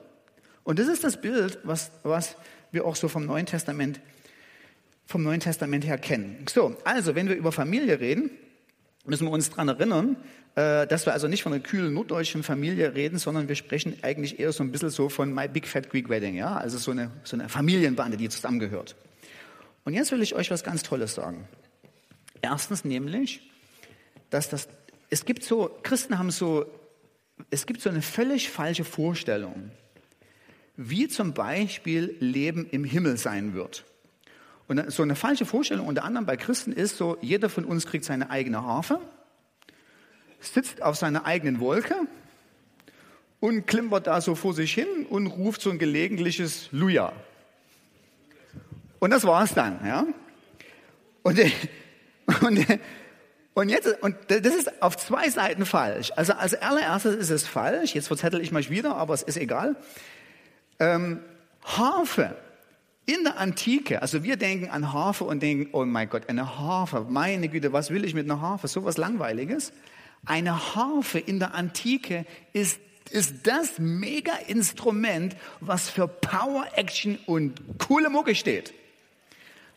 [0.63, 2.35] Und das ist das Bild, was, was
[2.71, 3.99] wir auch so vom Neuen Testament,
[5.05, 6.45] vom Neuen Testament her kennen.
[6.49, 8.31] So, also, wenn wir über Familie reden,
[9.05, 10.15] müssen wir uns daran erinnern,
[10.55, 14.39] äh, dass wir also nicht von einer kühlen norddeutschen Familie reden, sondern wir sprechen eigentlich
[14.39, 17.11] eher so ein bisschen so von My Big Fat Greek Wedding, ja, also so eine,
[17.23, 18.95] so eine Familienbande, die zusammengehört.
[19.83, 21.47] Und jetzt will ich euch was ganz Tolles sagen.
[22.41, 23.51] Erstens nämlich,
[24.29, 24.69] dass das,
[25.09, 26.65] es gibt so, Christen haben so,
[27.49, 29.71] es gibt so eine völlig falsche Vorstellung
[30.75, 33.83] wie zum Beispiel Leben im Himmel sein wird.
[34.67, 38.05] Und so eine falsche Vorstellung unter anderem bei Christen ist so, jeder von uns kriegt
[38.05, 38.99] seine eigene Harfe,
[40.39, 41.95] sitzt auf seiner eigenen Wolke
[43.39, 47.13] und klimpert da so vor sich hin und ruft so ein gelegentliches Luja.
[48.99, 50.05] Und das war's dann, ja.
[51.23, 51.39] Und,
[52.41, 52.65] und,
[53.53, 56.11] und jetzt, und das ist auf zwei Seiten falsch.
[56.15, 59.75] Also als allererstes ist es falsch, jetzt verzettel ich mich wieder, aber es ist egal.
[60.83, 61.19] Ähm,
[61.63, 62.35] Harfe.
[63.05, 67.05] In der Antike, also wir denken an Harfe und denken, oh mein Gott, eine Harfe,
[67.09, 68.69] meine Güte, was will ich mit einer Harfe?
[68.69, 69.73] So was Langweiliges.
[70.25, 72.79] Eine Harfe in der Antike ist,
[73.11, 78.73] ist das Mega-Instrument, was für Power, Action und coole Mucke steht.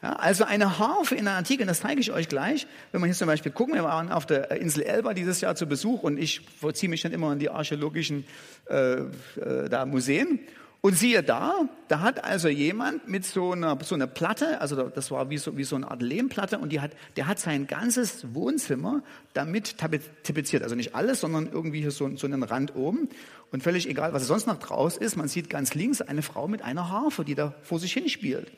[0.02, 2.68] Ja, also eine Harfe in der Antike, und das zeige ich euch gleich.
[2.92, 5.66] Wenn wir hier zum Beispiel gucken, wir waren auf der Insel Elba dieses Jahr zu
[5.66, 8.24] Besuch und ich vollziehe mich dann immer in die archäologischen
[8.70, 10.38] äh, äh, da Museen.
[10.82, 15.10] Und siehe da, da hat also jemand mit so einer, so einer Platte, also das
[15.10, 18.34] war wie so, wie so eine Art Lehmplatte, und die hat, der hat sein ganzes
[18.34, 20.62] Wohnzimmer damit tapeziert.
[20.62, 23.08] Also nicht alles, sondern irgendwie hier so, so einen Rand oben.
[23.50, 26.62] Und völlig egal, was sonst noch draus ist, man sieht ganz links eine Frau mit
[26.62, 28.52] einer Harfe, die da vor sich hin spielt.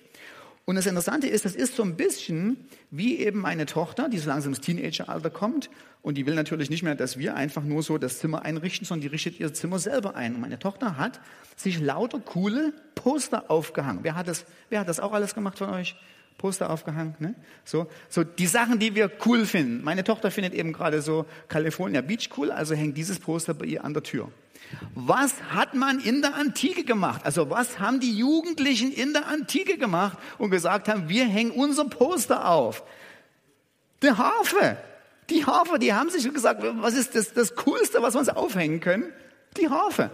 [0.68, 2.58] Und das Interessante ist, das ist so ein bisschen
[2.90, 5.70] wie eben meine Tochter, die so langsam ins Teenageralter kommt.
[6.02, 9.00] Und die will natürlich nicht mehr, dass wir einfach nur so das Zimmer einrichten, sondern
[9.00, 10.34] die richtet ihr Zimmer selber ein.
[10.34, 11.20] Und meine Tochter hat
[11.56, 14.00] sich lauter coole Poster aufgehangen.
[14.02, 15.96] Wer hat das, wer hat das auch alles gemacht von euch?
[16.36, 17.34] Poster aufgehangen, ne?
[17.64, 19.82] So, so die Sachen, die wir cool finden.
[19.82, 23.84] Meine Tochter findet eben gerade so California Beach cool, also hängt dieses Poster bei ihr
[23.84, 24.30] an der Tür.
[24.94, 27.22] Was hat man in der Antike gemacht?
[27.24, 31.84] Also was haben die Jugendlichen in der Antike gemacht und gesagt haben, wir hängen unser
[31.84, 32.82] Poster auf?
[34.02, 34.76] Die Harfe.
[35.30, 38.80] Die Harfe, die haben sich gesagt, was ist das, das Coolste, was wir uns aufhängen
[38.80, 39.12] können?
[39.56, 40.10] Die Harfe.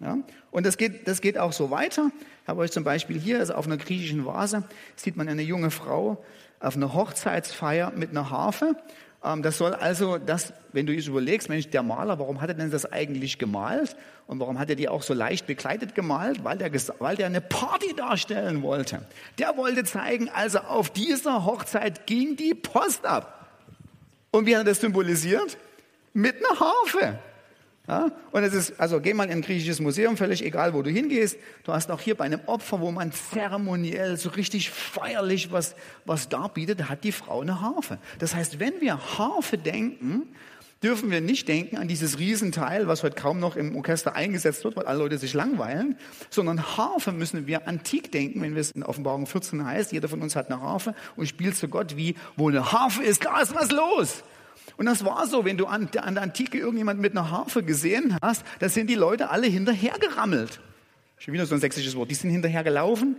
[0.00, 0.18] Ja?
[0.50, 2.10] Und das geht, das geht auch so weiter.
[2.42, 4.64] Ich habe euch zum Beispiel hier, also auf einer griechischen Vase,
[4.96, 6.24] sieht man eine junge Frau
[6.60, 8.76] auf einer Hochzeitsfeier mit einer Harfe
[9.22, 12.70] das soll also, das, wenn du dich überlegst, Mensch, der Maler, warum hat er denn
[12.72, 13.96] das eigentlich gemalt?
[14.26, 16.42] Und warum hat er die auch so leicht bekleidet gemalt?
[16.42, 19.02] Weil der, weil der eine Party darstellen wollte.
[19.38, 23.48] Der wollte zeigen, also auf dieser Hochzeit ging die Post ab.
[24.32, 25.56] Und wie hat er das symbolisiert?
[26.14, 27.18] Mit einer Harfe.
[27.92, 28.10] Ja?
[28.30, 31.36] Und es ist, also geh mal in ein griechisches Museum, völlig egal, wo du hingehst.
[31.64, 35.74] Du hast auch hier bei einem Opfer, wo man zeremoniell so richtig feierlich was,
[36.06, 37.98] was darbietet, da hat die Frau eine Harfe.
[38.18, 40.22] Das heißt, wenn wir Harfe denken,
[40.82, 44.74] dürfen wir nicht denken an dieses Riesenteil, was heute kaum noch im Orchester eingesetzt wird,
[44.76, 45.98] weil alle Leute sich langweilen,
[46.30, 50.22] sondern Harfe müssen wir antik denken, wenn wir es in Offenbarung 14 heißt, jeder von
[50.22, 53.54] uns hat eine Harfe und spielt zu Gott wie, wo eine Harfe ist, da ist
[53.54, 54.24] was los.
[54.76, 58.16] Und das war so, wenn du an, an der Antike irgendjemand mit einer Harfe gesehen
[58.22, 60.60] hast, da sind die Leute alle hinterher gerammelt.
[61.18, 62.10] Schon wieder so ein sächsisches Wort.
[62.10, 63.16] Die sind hinterher gelaufen,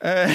[0.00, 0.28] äh,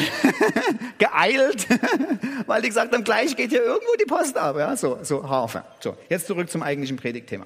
[0.97, 1.67] geeilt,
[2.45, 4.55] weil die gesagt haben, gleich geht hier irgendwo die Post ab.
[4.57, 5.63] Ja, so, so Harfe.
[5.81, 7.45] So, jetzt zurück zum eigentlichen Predigtthema.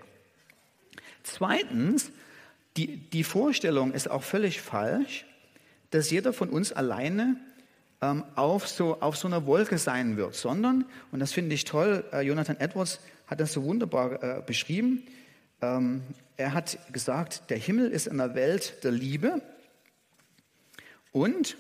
[1.23, 2.11] Zweitens,
[2.77, 5.25] die, die Vorstellung ist auch völlig falsch,
[5.91, 7.37] dass jeder von uns alleine
[8.01, 12.03] ähm, auf, so, auf so einer Wolke sein wird, sondern, und das finde ich toll,
[12.13, 15.03] äh, Jonathan Edwards hat das so wunderbar äh, beschrieben,
[15.61, 16.01] ähm,
[16.37, 19.41] er hat gesagt, der Himmel ist in der Welt der Liebe
[21.11, 21.57] und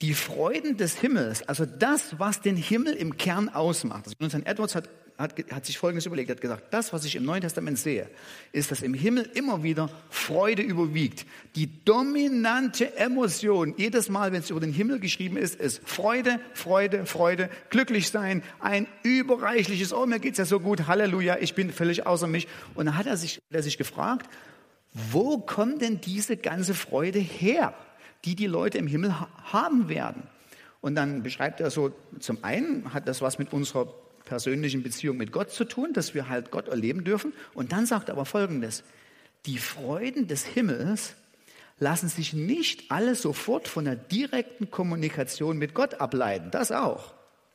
[0.00, 4.04] die Freuden des Himmels, also das, was den Himmel im Kern ausmacht.
[4.06, 7.24] Also Jonathan Edwards hat hat, hat sich Folgendes überlegt, hat gesagt, das, was ich im
[7.24, 8.08] Neuen Testament sehe,
[8.52, 11.26] ist, dass im Himmel immer wieder Freude überwiegt.
[11.54, 17.06] Die dominante Emotion, jedes Mal, wenn es über den Himmel geschrieben ist, ist Freude, Freude,
[17.06, 22.06] Freude, glücklich sein, ein überreichliches, oh, mir geht's ja so gut, Halleluja, ich bin völlig
[22.06, 22.48] außer mich.
[22.74, 24.28] Und dann hat er sich, er sich gefragt,
[24.92, 27.74] wo kommt denn diese ganze Freude her,
[28.24, 30.24] die die Leute im Himmel haben werden?
[30.80, 33.94] Und dann beschreibt er so, zum einen hat das was mit unserer
[34.32, 37.34] persönlichen Beziehung mit Gott zu tun, dass wir halt Gott erleben dürfen.
[37.52, 38.82] Und dann sagt er aber Folgendes,
[39.44, 41.16] die Freuden des Himmels
[41.78, 46.50] lassen sich nicht alle sofort von der direkten Kommunikation mit Gott ableiten.
[46.50, 47.12] Das auch.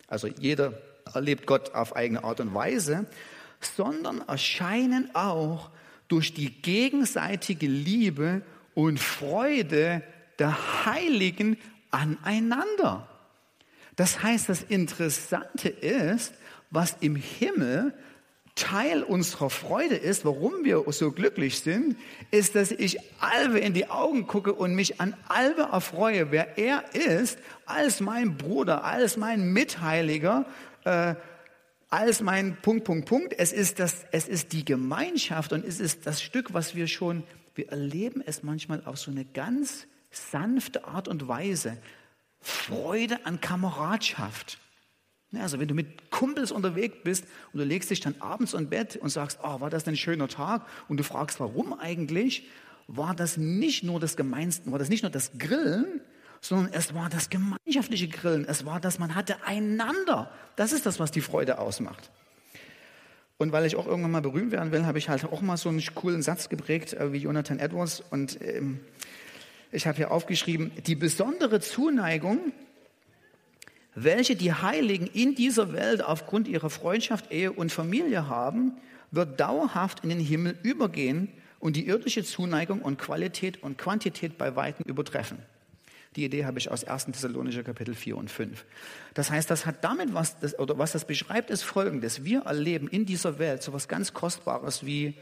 [0.07, 0.79] Also jeder
[1.15, 3.07] erlebt Gott auf eigene Art und Weise,
[3.59, 5.71] sondern erscheinen auch
[6.09, 8.43] durch die gegenseitige Liebe
[8.75, 10.03] und Freude
[10.37, 11.57] der Heiligen
[11.89, 13.07] aneinander.
[13.95, 16.35] Das heißt, das Interessante ist,
[16.69, 17.93] was im Himmel
[18.57, 21.95] Teil unserer Freude ist, warum wir so glücklich sind,
[22.31, 26.95] ist, dass ich Alve in die Augen gucke und mich an Alve erfreue, wer er
[26.95, 30.45] ist, als mein Bruder, als mein Mitheiliger,
[30.85, 31.13] äh,
[31.89, 33.35] als mein Punkt, Punkt, Punkt.
[33.37, 37.23] Es ist, das, es ist die Gemeinschaft und es ist das Stück, was wir schon,
[37.53, 41.77] wir erleben es manchmal auf so eine ganz sanfte Art und Weise.
[42.41, 44.57] Freude an Kameradschaft.
[45.41, 48.95] Also wenn du mit Kumpels unterwegs bist und du legst dich dann abends ins Bett
[48.95, 50.65] und sagst, oh, war das ein schöner Tag?
[50.87, 52.47] Und du fragst, warum eigentlich?
[52.87, 55.99] War das nicht nur das Gemeinste, war das nicht nur das Grillen,
[56.41, 58.45] sondern es war das gemeinschaftliche Grillen.
[58.47, 60.31] Es war das, man hatte einander.
[60.55, 62.11] Das ist das, was die Freude ausmacht.
[63.37, 65.69] Und weil ich auch irgendwann mal berühmt werden will, habe ich halt auch mal so
[65.69, 68.03] einen coolen Satz geprägt äh, wie Jonathan Edwards.
[68.09, 68.79] Und ähm,
[69.71, 72.53] ich habe hier aufgeschrieben, die besondere Zuneigung
[73.99, 78.73] welche die Heiligen in dieser Welt aufgrund ihrer Freundschaft, Ehe und Familie haben,
[79.09, 81.29] wird dauerhaft in den Himmel übergehen
[81.59, 85.39] und die irdische Zuneigung und Qualität und Quantität bei Weitem übertreffen.
[86.15, 87.05] Die Idee habe ich aus 1.
[87.05, 88.65] Thessalonicher Kapitel 4 und 5.
[89.15, 92.23] Das heißt, das hat damit was, das, oder was das beschreibt, ist folgendes.
[92.23, 95.15] Wir erleben in dieser Welt so etwas ganz Kostbares wie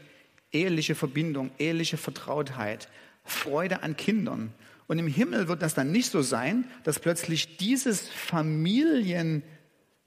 [0.52, 2.88] eheliche Verbindung, eheliche Vertrautheit,
[3.24, 4.52] Freude an Kindern.
[4.86, 9.42] Und im Himmel wird das dann nicht so sein, dass plötzlich dieses Familien,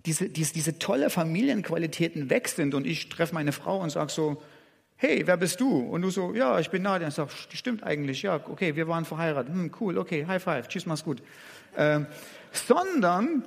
[0.06, 4.42] diese, diese, diese tolle Familienqualitäten weg sind und ich treffe meine Frau und sage so,
[4.96, 5.80] hey, wer bist du?
[5.80, 7.08] Und du so, ja, ich bin Nadia.
[7.08, 9.54] Ich sage, stimmt eigentlich, ja, okay, wir waren verheiratet.
[9.54, 11.22] Hm, cool, okay, High Five, tschüss, mach's gut.
[11.78, 12.06] Ähm,
[12.52, 13.44] sondern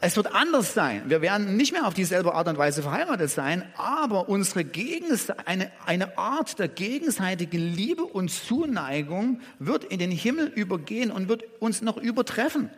[0.00, 1.04] es wird anders sein.
[1.06, 5.70] Wir werden nicht mehr auf dieselbe Art und Weise verheiratet sein, aber unsere Gegens eine,
[5.86, 11.80] eine Art der gegenseitigen Liebe und Zuneigung wird in den Himmel übergehen und wird uns
[11.80, 12.70] noch übertreffen.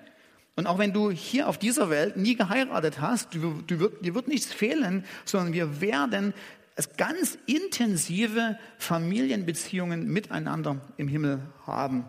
[0.57, 4.15] Und auch wenn du hier auf dieser Welt nie geheiratet hast, du, du wird, dir
[4.15, 6.35] wird nichts fehlen, sondern wir werden
[6.99, 12.05] ganz intensive Familienbeziehungen miteinander im Himmel haben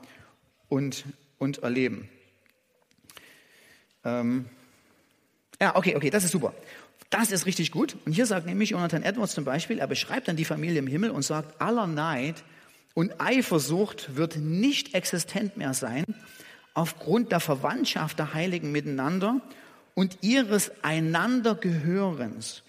[0.68, 1.06] und,
[1.38, 2.10] und erleben.
[4.04, 4.46] Ähm,
[5.66, 6.54] ja, okay, okay, das ist super.
[7.10, 7.98] Das ist richtig gut.
[8.06, 11.10] Und hier sagt nämlich Jonathan Edwards zum Beispiel, er beschreibt dann die Familie im Himmel
[11.10, 12.44] und sagt, aller Neid
[12.94, 16.06] und Eifersucht wird nicht existent mehr sein
[16.76, 19.42] aufgrund der Verwandtschaft der Heiligen miteinander
[19.96, 22.62] und ihres Einandergehörens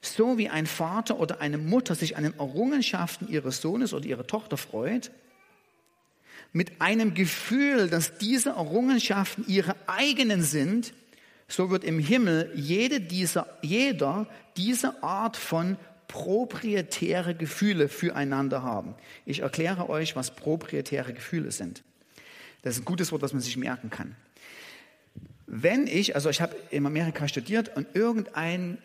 [0.00, 4.26] so wie ein Vater oder eine Mutter sich an den Errungenschaften ihres Sohnes oder ihrer
[4.26, 5.12] Tochter freut,
[6.52, 10.92] mit einem Gefühl, dass diese Errungenschaften ihre eigenen sind,
[11.52, 15.76] so wird im Himmel jede dieser, jeder diese Art von
[16.08, 18.94] proprietäre Gefühle füreinander haben.
[19.24, 21.82] Ich erkläre euch, was proprietäre Gefühle sind.
[22.62, 24.14] Das ist ein gutes Wort, was man sich merken kann.
[25.46, 28.78] Wenn ich, also ich habe in Amerika studiert und irgendein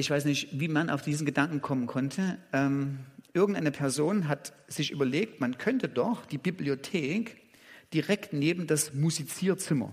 [0.00, 2.38] ich weiß nicht, wie man auf diesen Gedanken kommen konnte.
[2.52, 3.00] Ähm,
[3.34, 7.36] irgendeine Person hat sich überlegt, man könnte doch die Bibliothek
[7.92, 9.92] direkt neben das Musizierzimmer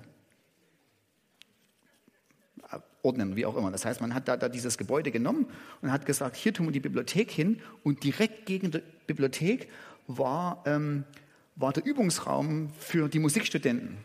[3.03, 3.71] ordnen, wie auch immer.
[3.71, 5.47] Das heißt, man hat da, da dieses Gebäude genommen
[5.81, 9.69] und hat gesagt, hier tun wir die Bibliothek hin und direkt gegen die Bibliothek
[10.07, 11.03] war, ähm,
[11.55, 13.97] war der Übungsraum für die Musikstudenten.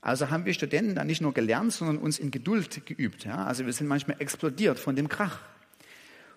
[0.00, 3.24] Also haben wir Studenten dann nicht nur gelernt, sondern uns in Geduld geübt.
[3.24, 3.46] Ja?
[3.46, 5.40] Also wir sind manchmal explodiert von dem Krach.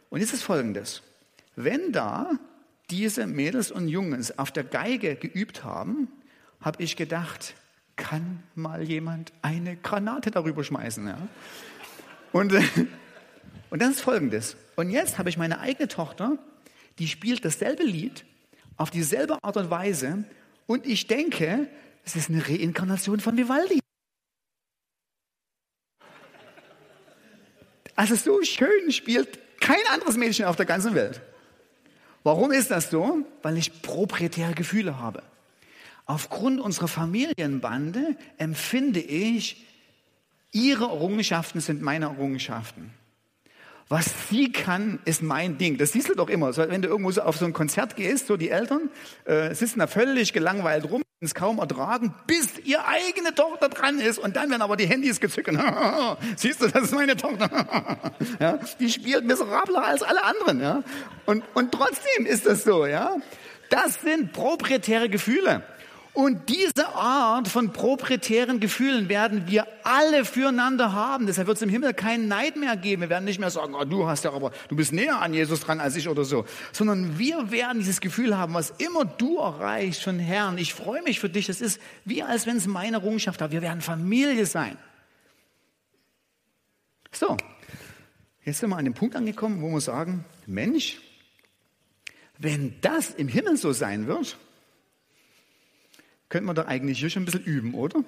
[0.09, 1.03] Und jetzt ist Folgendes.
[1.57, 2.31] Wenn da
[2.89, 6.07] diese Mädels und Jungs auf der Geige geübt haben,
[6.61, 7.55] habe ich gedacht,
[7.97, 11.05] kann mal jemand eine Granate darüber schmeißen.
[11.07, 11.17] Ja?
[12.31, 12.53] Und,
[13.69, 14.55] und das ist Folgendes.
[14.75, 16.37] Und jetzt habe ich meine eigene Tochter,
[16.99, 18.23] die spielt dasselbe Lied
[18.77, 20.23] auf dieselbe Art und Weise.
[20.67, 21.67] Und ich denke,
[22.05, 23.79] es ist eine Reinkarnation von Vivaldi.
[27.95, 31.19] Also so schön spielt kein anderes Mädchen auf der ganzen Welt.
[32.23, 33.25] Warum ist das so?
[33.41, 35.23] Weil ich proprietäre Gefühle habe.
[36.07, 39.65] Aufgrund unserer Familienbande empfinde ich,
[40.51, 42.91] ihre Errungenschaften sind meine Errungenschaften.
[43.89, 45.77] Was sie kann, ist mein Ding.
[45.77, 46.55] Das siehst du doch immer.
[46.57, 48.89] Wenn du irgendwo so auf so ein Konzert gehst, so die Eltern
[49.25, 54.19] äh, sitzen da völlig gelangweilt rum es kaum ertragen, bis ihr eigene Tochter dran ist
[54.19, 55.49] und dann werden aber die Handys gezückt.
[56.35, 57.49] Siehst du, das ist meine Tochter.
[58.39, 60.61] ja, die spielt miserabler als alle anderen.
[60.61, 60.83] Ja?
[61.25, 62.85] Und, und trotzdem ist das so.
[62.85, 63.15] Ja?
[63.69, 65.63] Das sind proprietäre Gefühle.
[66.17, 71.27] Und diese Art von proprietären Gefühlen werden wir alle füreinander haben.
[71.27, 73.03] Deshalb wird es im Himmel keinen Neid mehr geben.
[73.03, 75.59] Wir werden nicht mehr sagen, oh, du hast ja aber, du bist näher an Jesus
[75.59, 76.45] dran als ich oder so.
[76.71, 80.57] Sondern wir werden dieses Gefühl haben, was immer du erreichst von Herrn.
[80.57, 81.49] Ich freue mich für dich.
[81.49, 83.51] Es ist wie als wenn es meine Errungenschaft war.
[83.51, 84.75] Wir werden Familie sein.
[87.11, 87.37] So.
[88.43, 90.97] Jetzt sind wir an dem Punkt angekommen, wo wir sagen, Mensch,
[92.39, 94.35] wenn das im Himmel so sein wird,
[96.29, 98.03] könnten wir doch eigentlich hier schon ein bisschen üben, oder?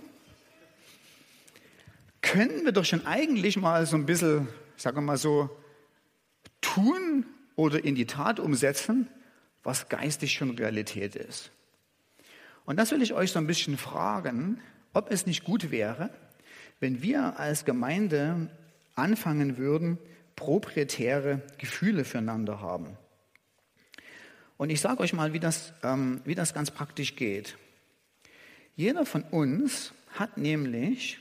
[2.22, 5.50] Können wir doch schon eigentlich mal so ein bisschen, sagen wir mal so,
[6.62, 9.08] tun oder in die Tat umsetzen,
[9.64, 11.52] was geistig schon Realität ist.
[12.66, 14.62] Und das will ich euch so ein bisschen fragen,
[14.94, 16.10] ob es nicht gut wäre,
[16.80, 18.50] wenn wir als Gemeinde
[18.96, 19.98] anfangen würden,
[20.36, 22.98] proprietäre Gefühle füreinander haben.
[24.58, 27.58] Und ich sage euch mal, wie das, ähm, wie das ganz praktisch geht.
[28.80, 31.20] Jeder von uns hat nämlich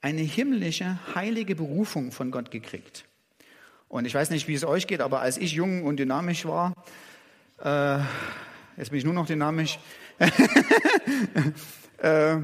[0.00, 3.04] eine himmlische, heilige Berufung von Gott gekriegt.
[3.88, 6.72] Und ich weiß nicht, wie es euch geht, aber als ich jung und dynamisch war,
[7.58, 7.98] äh,
[8.76, 9.80] jetzt bin ich nur noch dynamisch,
[11.98, 12.36] äh,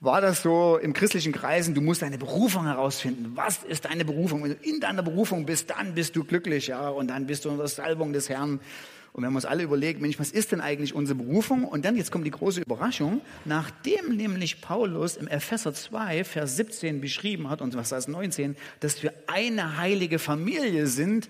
[0.00, 3.32] war das so im christlichen Kreisen, du musst deine Berufung herausfinden.
[3.34, 4.42] Was ist deine Berufung?
[4.42, 7.48] Wenn du in deiner Berufung bist, dann bist du glücklich, ja, und dann bist du
[7.48, 8.60] unter Salbung des Herrn
[9.12, 11.64] Und wir haben uns alle überlegt, Mensch, was ist denn eigentlich unsere Berufung?
[11.64, 17.00] Und dann, jetzt kommt die große Überraschung, nachdem nämlich Paulus im Epheser 2, Vers 17
[17.00, 21.28] beschrieben hat und was heißt 19, dass wir eine heilige Familie sind,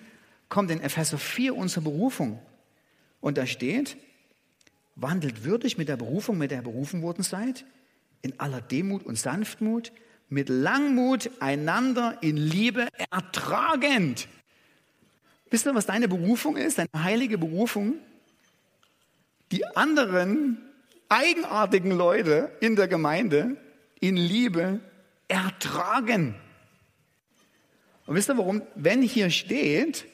[0.49, 2.39] kommt in Epheser 4 unsere Berufung.
[3.21, 3.97] Und da steht,
[4.97, 7.65] wandelt würdig mit der Berufung, mit der ihr berufen worden seid,
[8.23, 9.93] in aller Demut und Sanftmut,
[10.29, 14.29] mit Langmut einander in Liebe ertragend.
[15.51, 17.95] Wisst ihr, was deine Berufung ist, deine heilige Berufung?
[19.51, 20.59] Die anderen
[21.09, 23.57] eigenartigen Leute in der Gemeinde
[23.99, 24.81] in Liebe
[25.27, 26.37] ertragen.
[28.07, 28.63] Und wisst ihr warum?
[28.77, 30.07] Wenn hier steht,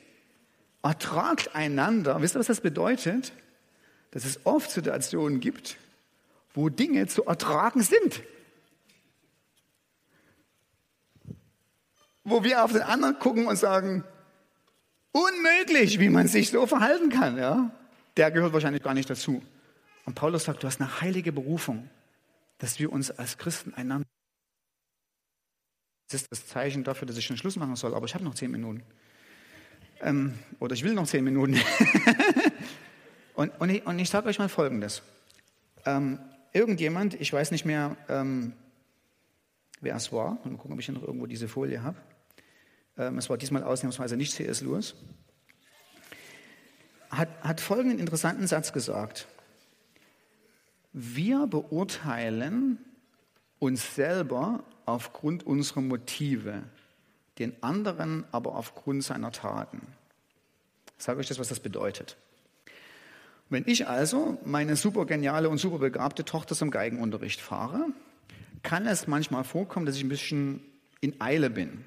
[0.83, 3.33] ertragt einander, wisst ihr, was das bedeutet?
[4.13, 5.77] Dass es oft Situationen gibt,
[6.55, 8.23] wo Dinge zu ertragen sind.
[12.25, 14.03] Wo wir auf den anderen gucken und sagen,
[15.17, 17.39] unmöglich, wie man sich so verhalten kann.
[17.39, 17.71] Ja?
[18.17, 19.43] Der gehört wahrscheinlich gar nicht dazu.
[20.05, 21.89] Und Paulus sagt, du hast eine heilige Berufung,
[22.59, 24.07] dass wir uns als Christen einander.
[26.11, 28.35] Das ist das Zeichen dafür, dass ich schon Schluss machen soll, aber ich habe noch
[28.35, 28.83] zehn Minuten.
[30.01, 31.59] Ähm, oder ich will noch zehn Minuten.
[33.35, 35.03] und, und, ich, ich sage euch mal Folgendes.
[35.85, 36.21] Ähm,
[36.53, 38.53] irgendjemand, ich weiß nicht mehr, ähm,
[39.81, 41.97] wer es war, mal gucken, ob ich hier noch irgendwo diese Folie habe.
[42.99, 44.61] Ähm, es war diesmal ausnahmsweise nicht C.S.
[44.61, 44.95] Lewis,
[47.11, 49.27] hat, hat folgenden interessanten Satz gesagt.
[50.93, 52.79] Wir beurteilen
[53.59, 56.63] uns selber aufgrund unserer Motive,
[57.39, 59.83] den anderen aber aufgrund seiner Taten.
[60.99, 62.17] Ich sage euch das, was das bedeutet.
[63.49, 67.87] Wenn ich also meine super geniale und super begabte Tochter zum Geigenunterricht fahre,
[68.63, 70.61] kann es manchmal vorkommen, dass ich ein bisschen
[71.01, 71.85] in Eile bin.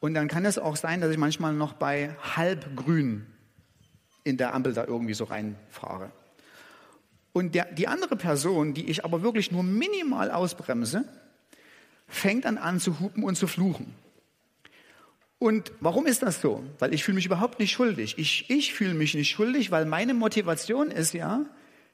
[0.00, 3.26] Und dann kann es auch sein, dass ich manchmal noch bei halbgrün
[4.24, 6.10] in der Ampel da irgendwie so reinfahre.
[7.32, 11.04] Und der, die andere Person, die ich aber wirklich nur minimal ausbremse,
[12.06, 13.94] fängt dann an zu hupen und zu fluchen.
[15.38, 16.64] Und warum ist das so?
[16.78, 18.18] Weil ich fühle mich überhaupt nicht schuldig.
[18.18, 21.44] Ich, ich fühle mich nicht schuldig, weil meine Motivation ist ja,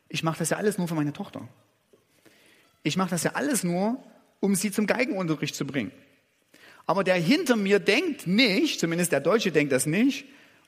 [0.08, 1.46] ich mache das ja alles nur für meine Tochter.
[2.82, 4.02] Ich mache das ja alles nur,
[4.40, 5.90] um sie zum Geigenunterricht zu bringen.
[6.86, 10.26] Aber der hinter mir denkt nicht, zumindest der Deutsche denkt das nicht,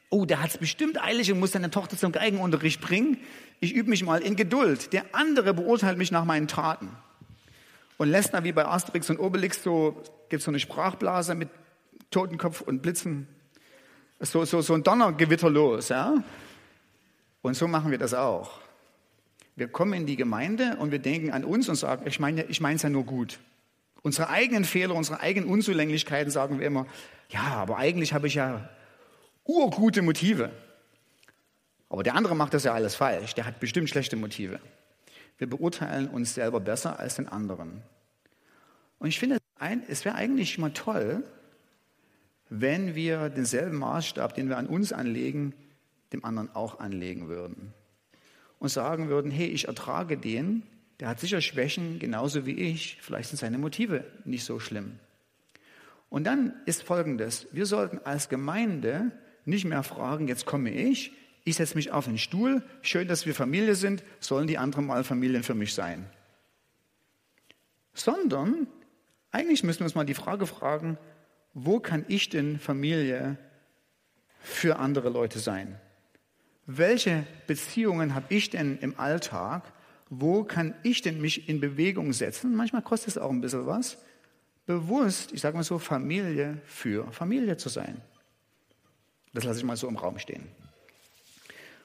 [0.09, 3.19] oh, der hat es bestimmt eilig und muss seine Tochter zum Geigenunterricht bringen.
[3.61, 4.93] Ich übe mich mal in Geduld.
[4.93, 6.91] Der andere beurteilt mich nach meinen Taten.
[7.99, 11.49] Und lässt dann wie bei Asterix und Obelix so, gibt so eine Sprachblase mit
[12.11, 13.27] Totenkopf und Blitzen,
[14.21, 15.89] so, so, so ein Donnergewitter los.
[15.89, 16.23] Ja?
[17.43, 18.61] Und so machen wir das auch.
[19.57, 22.61] Wir kommen in die Gemeinde und wir denken an uns und sagen, ich meine ich
[22.61, 23.39] es ja nur gut.
[24.07, 26.87] Unsere eigenen Fehler, unsere eigenen Unzulänglichkeiten sagen wir immer,
[27.29, 28.71] ja, aber eigentlich habe ich ja
[29.43, 30.53] urgute Motive.
[31.89, 33.35] Aber der andere macht das ja alles falsch.
[33.35, 34.61] Der hat bestimmt schlechte Motive.
[35.39, 37.83] Wir beurteilen uns selber besser als den anderen.
[39.01, 39.39] Und ich finde,
[39.89, 41.25] es wäre eigentlich mal toll,
[42.49, 45.53] wenn wir denselben Maßstab, den wir an uns anlegen,
[46.13, 47.75] dem anderen auch anlegen würden.
[48.61, 50.63] Und sagen würden, hey, ich ertrage den,
[51.01, 52.99] der hat sicher Schwächen, genauso wie ich.
[53.01, 54.99] Vielleicht sind seine Motive nicht so schlimm.
[56.09, 57.47] Und dann ist Folgendes.
[57.53, 59.13] Wir sollten als Gemeinde
[59.45, 61.13] nicht mehr fragen, jetzt komme ich,
[61.45, 65.05] ich setze mich auf den Stuhl, schön, dass wir Familie sind, sollen die anderen mal
[65.05, 66.07] Familien für mich sein.
[67.95, 68.67] Sondern
[69.31, 70.99] eigentlich müssen wir uns mal die Frage fragen,
[71.55, 73.39] wo kann ich denn Familie
[74.41, 75.79] für andere Leute sein?
[76.67, 79.73] Welche Beziehungen habe ich denn im Alltag,
[80.09, 82.55] wo kann ich denn mich in Bewegung setzen?
[82.55, 83.99] Manchmal kostet es auch ein bisschen was,
[84.67, 88.01] bewusst, ich sage mal so, Familie für Familie zu sein.
[89.33, 90.45] Das lasse ich mal so im Raum stehen.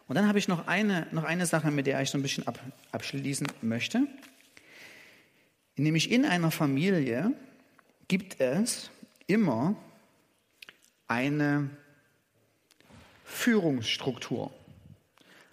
[0.08, 2.46] Und dann habe ich noch eine, noch eine Sache, mit der ich so ein bisschen
[2.48, 2.60] ab,
[2.92, 4.08] abschließen möchte.
[5.78, 7.34] Nämlich in einer Familie
[8.08, 8.90] gibt es
[9.28, 9.76] immer
[11.08, 11.70] eine
[13.24, 14.52] Führungsstruktur.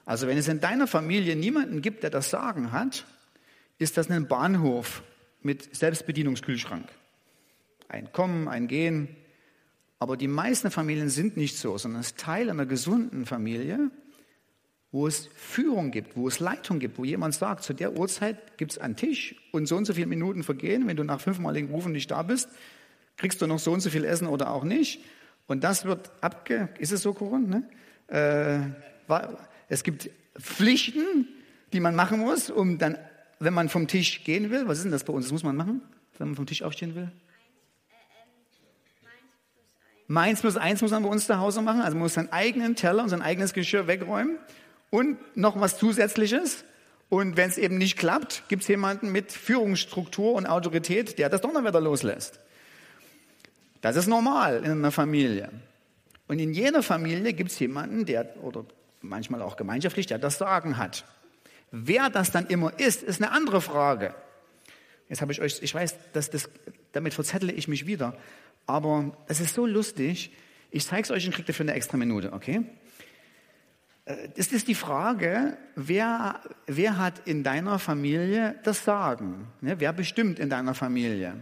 [0.08, 3.04] Also wenn es in deiner Familie niemanden gibt, der das Sagen hat,
[3.78, 5.02] ist das ein Bahnhof
[5.42, 6.88] mit Selbstbedienungskühlschrank.
[7.90, 9.14] Ein Kommen, ein Gehen.
[9.98, 13.90] Aber die meisten Familien sind nicht so, sondern es ist Teil einer gesunden Familie,
[14.92, 18.72] wo es Führung gibt, wo es Leitung gibt, wo jemand sagt, zu der Uhrzeit gibt
[18.72, 20.86] es einen Tisch und so und so viele Minuten vergehen.
[20.86, 22.48] Wenn du nach fünfmaligen Rufen nicht da bist,
[23.18, 25.04] kriegst du noch so und so viel Essen oder auch nicht.
[25.46, 26.70] Und das wird abge...
[26.78, 27.62] Ist es so, Corinne?
[28.08, 28.74] Ne?
[29.06, 29.10] Äh,
[29.68, 31.28] es gibt Pflichten,
[31.72, 32.98] die man machen muss, um dann,
[33.38, 35.26] wenn man vom Tisch gehen will, was ist denn das bei uns?
[35.26, 35.82] Das muss man machen,
[36.18, 37.10] wenn man vom Tisch aufstehen will?
[40.10, 42.76] Meins plus eins muss man bei uns zu Hause machen, also man muss seinen eigenen
[42.76, 44.38] Teller und sein eigenes Geschirr wegräumen
[44.90, 46.64] und noch was Zusätzliches.
[47.10, 51.42] Und wenn es eben nicht klappt, gibt es jemanden mit Führungsstruktur und Autorität, der das
[51.42, 52.40] Donnerwetter loslässt.
[53.80, 55.50] Das ist normal in einer Familie.
[56.26, 58.64] Und in jeder Familie gibt es jemanden, der, oder
[59.00, 61.04] manchmal auch gemeinschaftlich, der das Sagen hat.
[61.70, 64.14] Wer das dann immer ist, ist eine andere Frage.
[65.08, 66.48] Jetzt habe ich euch, ich weiß, dass das,
[66.92, 68.16] damit verzettle ich mich wieder.
[68.66, 70.32] Aber es ist so lustig.
[70.70, 72.62] Ich zeige es euch und kriege dafür eine extra Minute, okay?
[74.04, 79.48] Äh, es ist die Frage, wer, wer hat in deiner Familie das Sagen?
[79.60, 79.80] Ne?
[79.80, 81.34] Wer bestimmt in deiner Familie?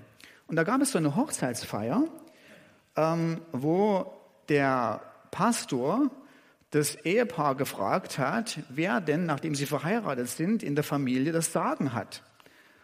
[0.46, 2.04] Und da gab es so eine Hochzeitsfeier,
[2.96, 4.12] ähm, wo
[4.48, 6.10] der Pastor
[6.70, 11.92] das Ehepaar gefragt hat, wer denn, nachdem sie verheiratet sind, in der Familie das Sagen
[11.92, 12.22] hat.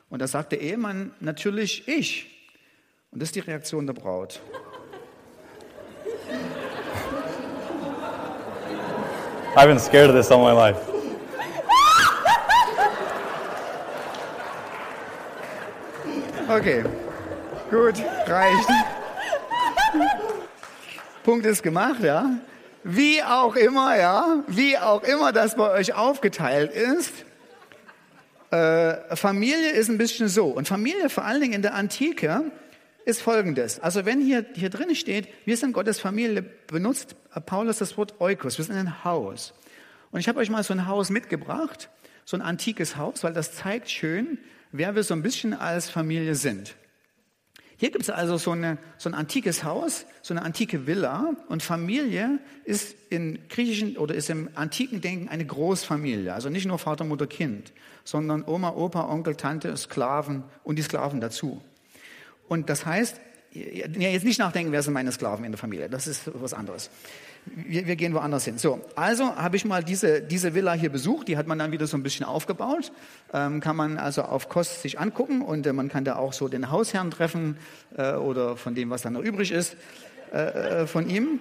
[0.08, 2.28] Und da sagt der Ehemann, natürlich ich.
[3.10, 4.40] Und das ist die Reaktion der Braut.
[9.54, 10.80] I've been scared of this all my life.
[16.48, 16.84] Okay,
[17.70, 17.94] gut,
[18.26, 18.68] reicht.
[21.22, 22.30] Punkt ist gemacht, ja.
[22.84, 27.12] Wie auch immer, ja, wie auch immer das bei euch aufgeteilt ist,
[28.50, 30.48] äh, Familie ist ein bisschen so.
[30.48, 32.50] Und Familie vor allen Dingen in der Antike
[33.04, 33.80] ist folgendes.
[33.80, 37.16] Also wenn hier, hier drin steht, wir sind Gottes Familie, benutzt
[37.46, 38.58] Paulus das Wort Eukos.
[38.58, 39.54] Wir sind ein Haus.
[40.10, 41.88] Und ich habe euch mal so ein Haus mitgebracht,
[42.24, 44.38] so ein antikes Haus, weil das zeigt schön,
[44.70, 46.74] wer wir so ein bisschen als Familie sind.
[47.82, 51.64] Hier gibt es also so, eine, so ein antikes Haus, so eine antike Villa und
[51.64, 56.32] Familie ist in griechischen oder ist im antiken Denken eine Großfamilie.
[56.32, 57.72] Also nicht nur Vater, Mutter, Kind,
[58.04, 61.60] sondern Oma, Opa, Onkel, Tante, Sklaven und die Sklaven dazu.
[62.46, 63.20] Und das heißt,
[63.50, 65.88] jetzt nicht nachdenken, wer sind meine Sklaven in der Familie.
[65.88, 66.88] Das ist was anderes.
[67.44, 68.58] Wir, wir gehen woanders hin.
[68.58, 71.26] So, also habe ich mal diese, diese Villa hier besucht.
[71.28, 72.92] Die hat man dann wieder so ein bisschen aufgebaut.
[73.32, 76.48] Ähm, kann man also auf Kost sich angucken und äh, man kann da auch so
[76.48, 77.56] den Hausherrn treffen
[77.96, 79.76] äh, oder von dem, was dann noch übrig ist,
[80.32, 81.40] äh, äh von ihm.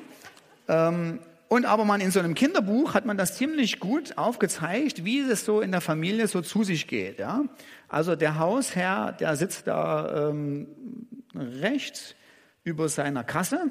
[0.67, 1.19] Ähm,
[1.51, 5.43] und aber man in so einem Kinderbuch hat man das ziemlich gut aufgezeigt, wie es
[5.43, 7.19] so in der Familie so zu sich geht.
[7.19, 7.43] Ja?
[7.89, 10.67] Also der Hausherr, der sitzt da ähm,
[11.35, 12.15] rechts
[12.63, 13.69] über seiner Kasse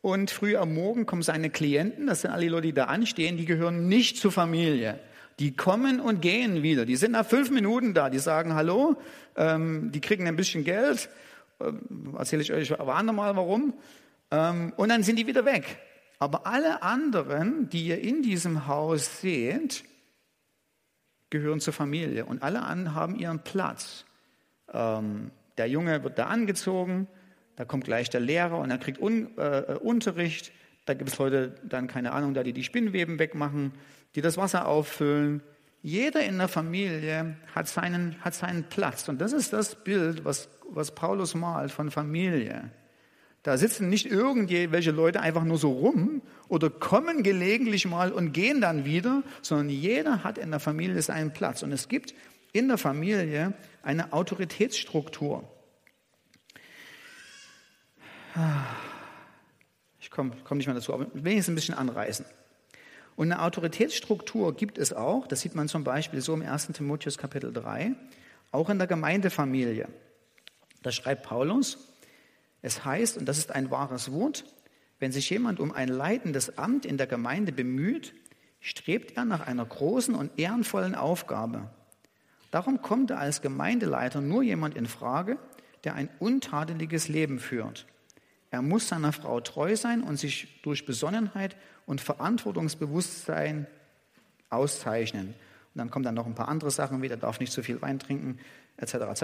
[0.00, 3.44] und früh am Morgen kommen seine Klienten, das sind alle Leute, die da anstehen, die
[3.44, 5.00] gehören nicht zur Familie.
[5.38, 6.84] Die kommen und gehen wieder.
[6.84, 8.10] Die sind nach fünf Minuten da.
[8.10, 8.96] Die sagen Hallo,
[9.36, 11.08] ähm, die kriegen ein bisschen Geld.
[11.60, 13.74] Ähm, erzähle ich euch aber andermal warum.
[14.30, 15.78] Ähm, und dann sind die wieder weg.
[16.18, 19.84] Aber alle anderen, die ihr in diesem Haus seht,
[21.30, 24.04] gehören zur Familie und alle anderen haben ihren Platz.
[24.72, 27.06] Ähm, der Junge wird da angezogen,
[27.58, 30.52] da kommt gleich der Lehrer und er kriegt Un äh, Unterricht.
[30.84, 33.72] Da gibt es Leute, dann keine Ahnung, da die die Spinnweben wegmachen,
[34.14, 35.42] die das Wasser auffüllen.
[35.82, 39.08] Jeder in der Familie hat seinen, hat seinen Platz.
[39.08, 42.70] Und das ist das Bild, was, was Paulus malt von Familie.
[43.42, 48.60] Da sitzen nicht irgendwelche Leute einfach nur so rum oder kommen gelegentlich mal und gehen
[48.60, 51.64] dann wieder, sondern jeder hat in der Familie seinen Platz.
[51.64, 52.14] Und es gibt
[52.52, 53.52] in der Familie
[53.82, 55.57] eine Autoritätsstruktur.
[60.00, 62.24] Ich komme komm nicht mehr dazu, aber jetzt ein bisschen anreißen.
[63.16, 66.68] Und eine Autoritätsstruktur gibt es auch, das sieht man zum Beispiel so im 1.
[66.68, 67.94] Timotheus Kapitel 3,
[68.52, 69.88] auch in der Gemeindefamilie.
[70.82, 71.88] Da schreibt Paulus,
[72.62, 74.44] es heißt, und das ist ein wahres Wort,
[75.00, 78.14] wenn sich jemand um ein leitendes Amt in der Gemeinde bemüht,
[78.60, 81.70] strebt er nach einer großen und ehrenvollen Aufgabe.
[82.50, 85.38] Darum kommt er als Gemeindeleiter nur jemand in Frage,
[85.84, 87.86] der ein untadeliges Leben führt.
[88.50, 93.66] Er muss seiner Frau treu sein und sich durch Besonnenheit und Verantwortungsbewusstsein
[94.50, 95.28] auszeichnen.
[95.28, 97.98] Und dann kommen dann noch ein paar andere Sachen wieder, darf nicht zu viel Wein
[97.98, 98.38] trinken,
[98.78, 98.94] etc.
[98.94, 99.22] etc.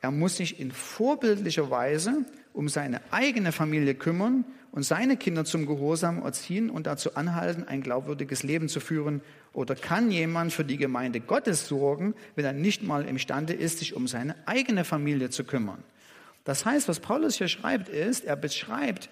[0.00, 5.66] Er muss sich in vorbildlicher Weise um seine eigene Familie kümmern und seine Kinder zum
[5.66, 9.20] Gehorsam erziehen und dazu anhalten, ein glaubwürdiges Leben zu führen?
[9.52, 13.94] Oder kann jemand für die Gemeinde Gottes sorgen, wenn er nicht mal imstande ist, sich
[13.94, 15.82] um seine eigene Familie zu kümmern?
[16.50, 19.08] Das heißt, was Paulus hier schreibt, ist, er beschreibt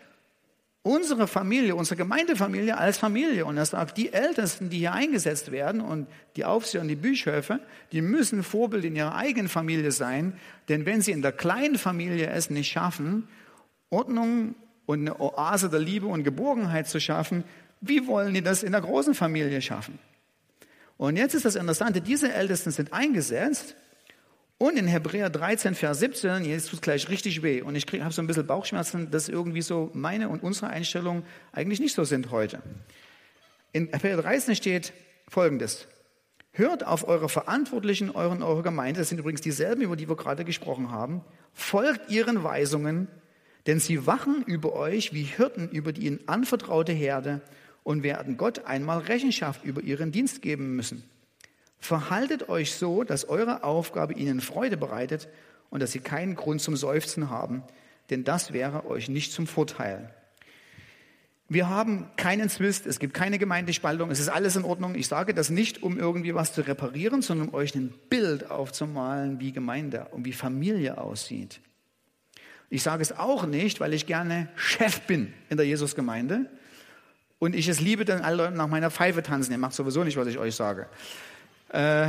[0.82, 3.44] unsere Familie, unsere Gemeindefamilie als Familie.
[3.44, 7.60] Und er sagt, die Ältesten, die hier eingesetzt werden und die Aufseher und die Bischöfe,
[7.92, 10.32] die müssen Vorbild in ihrer eigenen Familie sein.
[10.68, 13.28] Denn wenn sie in der kleinen Familie es nicht schaffen,
[13.88, 17.44] Ordnung und eine Oase der Liebe und Geborgenheit zu schaffen,
[17.80, 20.00] wie wollen die das in der großen Familie schaffen?
[20.96, 23.76] Und jetzt ist das Interessante, diese Ältesten sind eingesetzt
[24.60, 27.62] Und in Hebräer 13, Vers 17, jetzt tut es gleich richtig weh.
[27.62, 31.78] Und ich habe so ein bisschen Bauchschmerzen, dass irgendwie so meine und unsere Einstellungen eigentlich
[31.78, 32.60] nicht so sind heute.
[33.72, 34.92] In Hebräer 13 steht
[35.28, 35.86] Folgendes.
[36.50, 40.44] Hört auf eure Verantwortlichen, euren, eure Gemeinde, das sind übrigens dieselben, über die wir gerade
[40.44, 41.20] gesprochen haben,
[41.52, 43.06] folgt ihren Weisungen,
[43.68, 47.42] denn sie wachen über euch wie Hirten über die ihnen anvertraute Herde
[47.84, 51.04] und werden Gott einmal Rechenschaft über ihren Dienst geben müssen.
[51.80, 55.28] Verhaltet euch so, dass eure Aufgabe ihnen Freude bereitet
[55.70, 57.62] und dass sie keinen Grund zum Seufzen haben,
[58.10, 60.12] denn das wäre euch nicht zum Vorteil.
[61.50, 64.94] Wir haben keinen Zwist, es gibt keine Gemeindespaltung, es ist alles in Ordnung.
[64.94, 69.40] Ich sage das nicht, um irgendwie was zu reparieren, sondern um euch ein Bild aufzumalen,
[69.40, 71.60] wie Gemeinde und wie Familie aussieht.
[72.68, 76.50] Ich sage es auch nicht, weil ich gerne Chef bin in der Jesusgemeinde
[77.38, 79.52] und ich es liebe, dann alle Leute nach meiner Pfeife tanzen.
[79.52, 80.86] Ihr macht sowieso nicht, was ich euch sage.
[81.68, 82.08] Äh,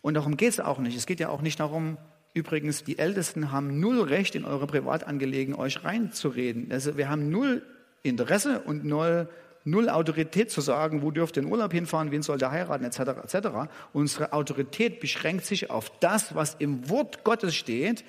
[0.00, 0.96] und darum geht es auch nicht.
[0.96, 1.96] Es geht ja auch nicht darum,
[2.34, 6.70] übrigens, die Ältesten haben null Recht, in eure Privatangelegenheiten euch reinzureden.
[6.72, 7.62] Also wir haben null
[8.02, 9.28] Interesse und null,
[9.64, 13.00] null Autorität zu sagen, wo dürft ihr in Urlaub hinfahren, wen soll der heiraten, etc.,
[13.22, 13.48] etc.
[13.92, 18.04] Unsere Autorität beschränkt sich auf das, was im Wort Gottes steht,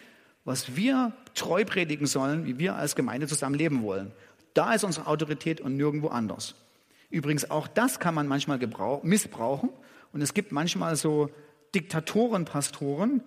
[0.45, 4.11] was wir treu predigen sollen, wie wir als Gemeinde zusammen leben wollen.
[4.55, 6.55] Da ist unsere Autorität und nirgendwo anders.
[7.09, 8.59] Übrigens, auch das kann man manchmal
[9.03, 9.69] missbrauchen
[10.13, 11.29] und es gibt manchmal so
[11.75, 13.21] Diktatoren, Pastoren,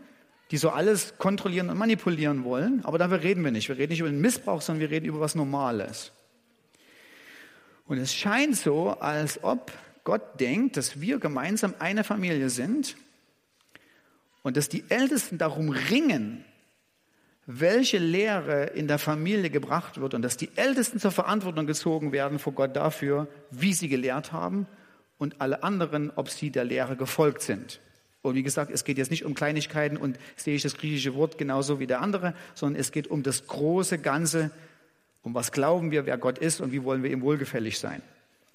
[0.53, 2.85] die so alles kontrollieren und manipulieren wollen.
[2.85, 3.69] Aber darüber reden wir nicht.
[3.69, 6.13] Wir reden nicht über den Missbrauch, sondern wir reden über was Normales.
[7.87, 9.73] Und es scheint so, als ob
[10.05, 12.97] Gott denkt, dass wir gemeinsam eine Familie sind
[14.43, 16.45] und dass die Ältesten darum ringen,
[17.47, 22.39] welche Lehre in der Familie gebracht wird und dass die Ältesten zur Verantwortung gezogen werden
[22.39, 24.69] vor Gott dafür, wie sie gelehrt haben
[25.19, 27.81] und alle anderen, ob sie der Lehre gefolgt sind.
[28.23, 31.39] Und wie gesagt, es geht jetzt nicht um Kleinigkeiten und sehe ich das griechische Wort
[31.39, 34.51] genauso wie der andere, sondern es geht um das große Ganze,
[35.23, 38.03] um was glauben wir, wer Gott ist und wie wollen wir ihm wohlgefällig sein.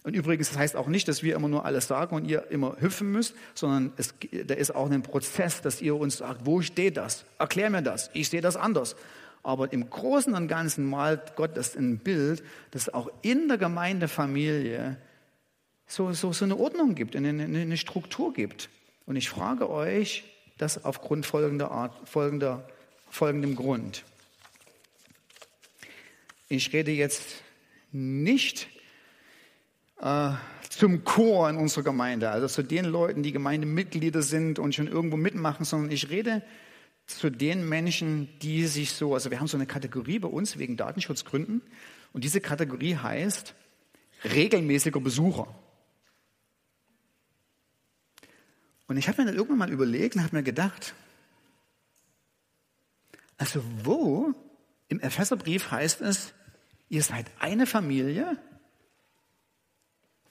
[0.04, 2.76] Und übrigens, das heißt auch nicht, dass wir immer nur alles sagen und ihr immer
[2.80, 4.14] hüpfen müsst, sondern es,
[4.46, 7.24] da ist auch ein Prozess, dass ihr uns sagt, wo steht das?
[7.38, 8.10] Erklär mir das.
[8.14, 8.96] Ich sehe das anders.
[9.44, 13.58] Aber im Großen und Ganzen malt Gott das in ein Bild, dass auch in der
[13.58, 14.98] Gemeindefamilie
[15.92, 18.70] so, so, so eine Ordnung gibt, eine, eine Struktur gibt.
[19.06, 20.24] Und ich frage euch
[20.58, 22.66] das aufgrund folgender Art, folgender,
[23.10, 24.06] folgendem Grund.
[26.48, 27.44] Ich rede jetzt
[27.92, 28.70] nicht
[30.00, 30.32] äh,
[30.70, 35.18] zum Chor in unserer Gemeinde, also zu den Leuten, die Gemeindemitglieder sind und schon irgendwo
[35.18, 36.42] mitmachen, sondern ich rede
[37.06, 40.78] zu den Menschen, die sich so, also wir haben so eine Kategorie bei uns wegen
[40.78, 41.62] Datenschutzgründen
[42.14, 43.56] und diese Kategorie heißt
[44.24, 45.54] regelmäßiger Besucher.
[48.92, 50.94] Und ich habe mir dann irgendwann mal überlegt und habe mir gedacht,
[53.38, 54.34] also wo
[54.90, 56.34] im Epheserbrief heißt es,
[56.90, 58.36] ihr seid eine Familie?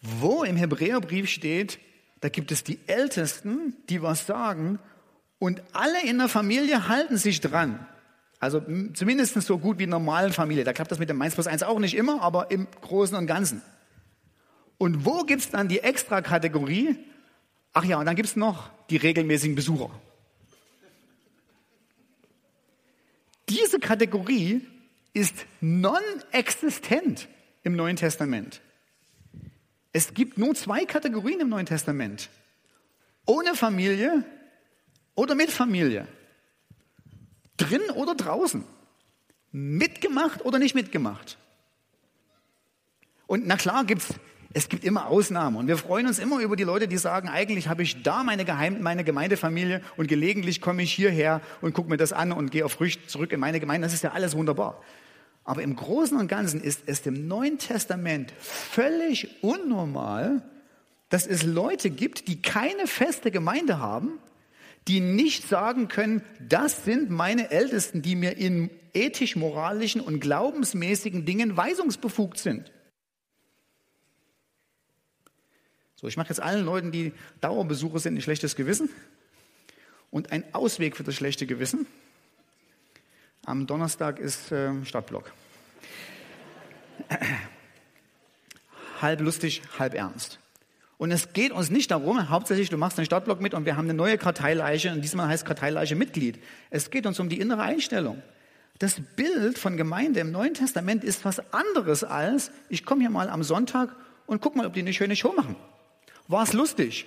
[0.02, 1.78] Wo im Hebräerbrief steht,
[2.20, 4.78] da gibt es die Ältesten, die was sagen
[5.38, 7.86] und alle in der Familie halten sich dran.
[8.40, 8.60] Also
[8.92, 10.64] zumindest so gut wie in normalen Familie.
[10.64, 13.26] Da klappt das mit dem 1 plus 1 auch nicht immer, aber im Großen und
[13.26, 13.62] Ganzen.
[14.76, 16.98] Und wo gibt es dann die Extra-Kategorie?
[17.72, 19.90] Ach ja, und dann gibt es noch die regelmäßigen Besucher.
[23.48, 24.66] Diese Kategorie
[25.12, 27.28] ist non-existent
[27.62, 28.60] im Neuen Testament.
[29.92, 32.30] Es gibt nur zwei Kategorien im Neuen Testament.
[33.26, 34.24] Ohne Familie
[35.14, 36.06] oder mit Familie.
[37.56, 38.64] Drin oder draußen.
[39.52, 41.38] Mitgemacht oder nicht mitgemacht.
[43.26, 44.16] Und na klar gibt's es
[44.68, 47.84] gibt immer Ausnahmen und wir freuen uns immer über die Leute, die sagen, eigentlich habe
[47.84, 52.12] ich da meine, Geheim meine Gemeindefamilie und gelegentlich komme ich hierher und gucke mir das
[52.12, 53.86] an und gehe auf Frücht zurück in meine Gemeinde.
[53.86, 54.82] Das ist ja alles wunderbar.
[55.44, 60.42] Aber im Großen und Ganzen ist es im Neuen Testament völlig unnormal,
[61.10, 64.18] dass es Leute gibt, die keine feste Gemeinde haben,
[64.88, 71.56] die nicht sagen können, das sind meine Ältesten, die mir in ethisch-moralischen und glaubensmäßigen Dingen
[71.56, 72.72] weisungsbefugt sind.
[76.00, 78.88] So, ich mache jetzt allen Leuten, die Dauerbesucher sind, ein schlechtes Gewissen
[80.10, 81.86] und ein Ausweg für das schlechte Gewissen.
[83.44, 85.30] Am Donnerstag ist äh, Stadtblock.
[89.02, 90.38] halb lustig, halb ernst.
[90.96, 93.84] Und es geht uns nicht darum, hauptsächlich du machst den Stadtblock mit und wir haben
[93.84, 96.42] eine neue Karteileiche und diesmal heißt Karteileiche Mitglied.
[96.70, 98.22] Es geht uns um die innere Einstellung.
[98.78, 103.28] Das Bild von Gemeinde im Neuen Testament ist was anderes als, ich komme hier mal
[103.28, 103.94] am Sonntag
[104.24, 105.56] und guck mal, ob die eine schöne Show machen.
[106.30, 107.06] War es lustig?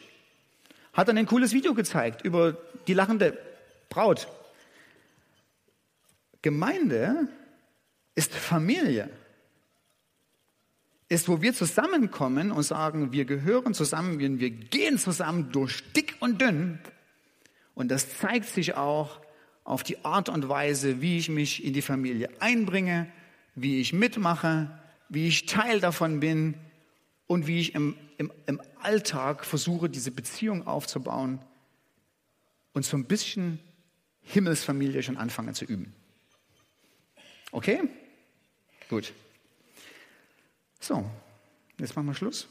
[0.91, 2.57] Hat er ein cooles Video gezeigt über
[2.87, 3.37] die lachende
[3.87, 4.27] Braut.
[6.41, 7.29] Gemeinde
[8.15, 9.09] ist Familie.
[11.07, 16.41] Ist, wo wir zusammenkommen und sagen, wir gehören zusammen, wir gehen zusammen durch dick und
[16.41, 16.79] dünn.
[17.75, 19.21] Und das zeigt sich auch
[19.63, 23.09] auf die Art und Weise, wie ich mich in die Familie einbringe,
[23.55, 26.55] wie ich mitmache, wie ich Teil davon bin
[27.27, 31.39] und wie ich im, im, im Alltag versuche, diese Beziehung aufzubauen
[32.73, 33.59] und so ein bisschen
[34.21, 35.93] Himmelsfamilie schon anfange zu üben.
[37.51, 37.81] Okay?
[38.89, 39.13] Gut.
[40.79, 41.09] So,
[41.79, 42.47] jetzt machen wir Schluss.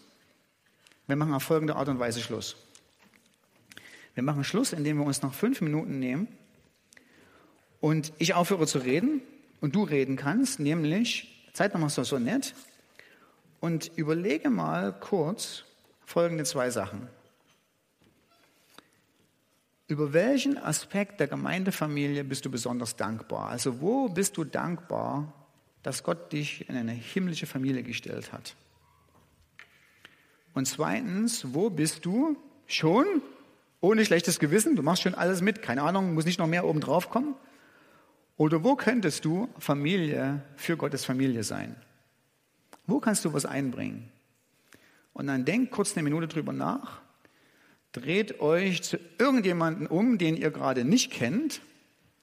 [1.07, 2.57] Wir machen auf folgende Art und Weise Schluss.
[4.15, 6.29] Wir machen Schluss, indem wir uns noch fünf Minuten nehmen
[7.81, 9.23] und ich aufhöre zu reden
[9.61, 12.55] und du reden kannst, nämlich, Zeit nochmal so, so nett,
[13.63, 15.63] und überlege mal kurz
[16.05, 17.07] folgende zwei Sachen.
[19.87, 23.51] Über welchen Aspekt der Gemeindefamilie bist du besonders dankbar?
[23.51, 25.33] Also wo bist du dankbar,
[25.85, 28.57] dass Gott dich in eine himmlische Familie gestellt hat?
[30.55, 32.37] Und zweitens, wo bist du
[32.67, 33.07] schon
[33.81, 34.75] ohne schlechtes Gewissen?
[34.75, 37.37] Du machst schon alles mit, keine Ahnung, muss nicht noch mehr oben drauf kommen.
[38.37, 41.77] Oder wo könntest du Familie für Gottes Familie sein?
[42.87, 44.11] Wo kannst du was einbringen?
[45.13, 47.01] Und dann denk kurz eine Minute drüber nach,
[47.93, 51.61] dreht euch zu irgendjemandem um, den ihr gerade nicht kennt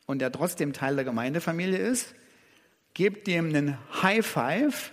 [0.06, 2.16] und der trotzdem Teil der Gemeindefamilie ist,
[2.94, 4.92] gebt dem einen High Five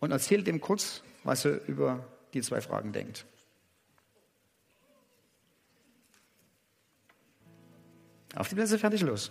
[0.00, 3.26] und erzählt dem kurz, was er über die zwei Fragen denkt.
[8.34, 9.30] Auf die Plätze, fertig, los.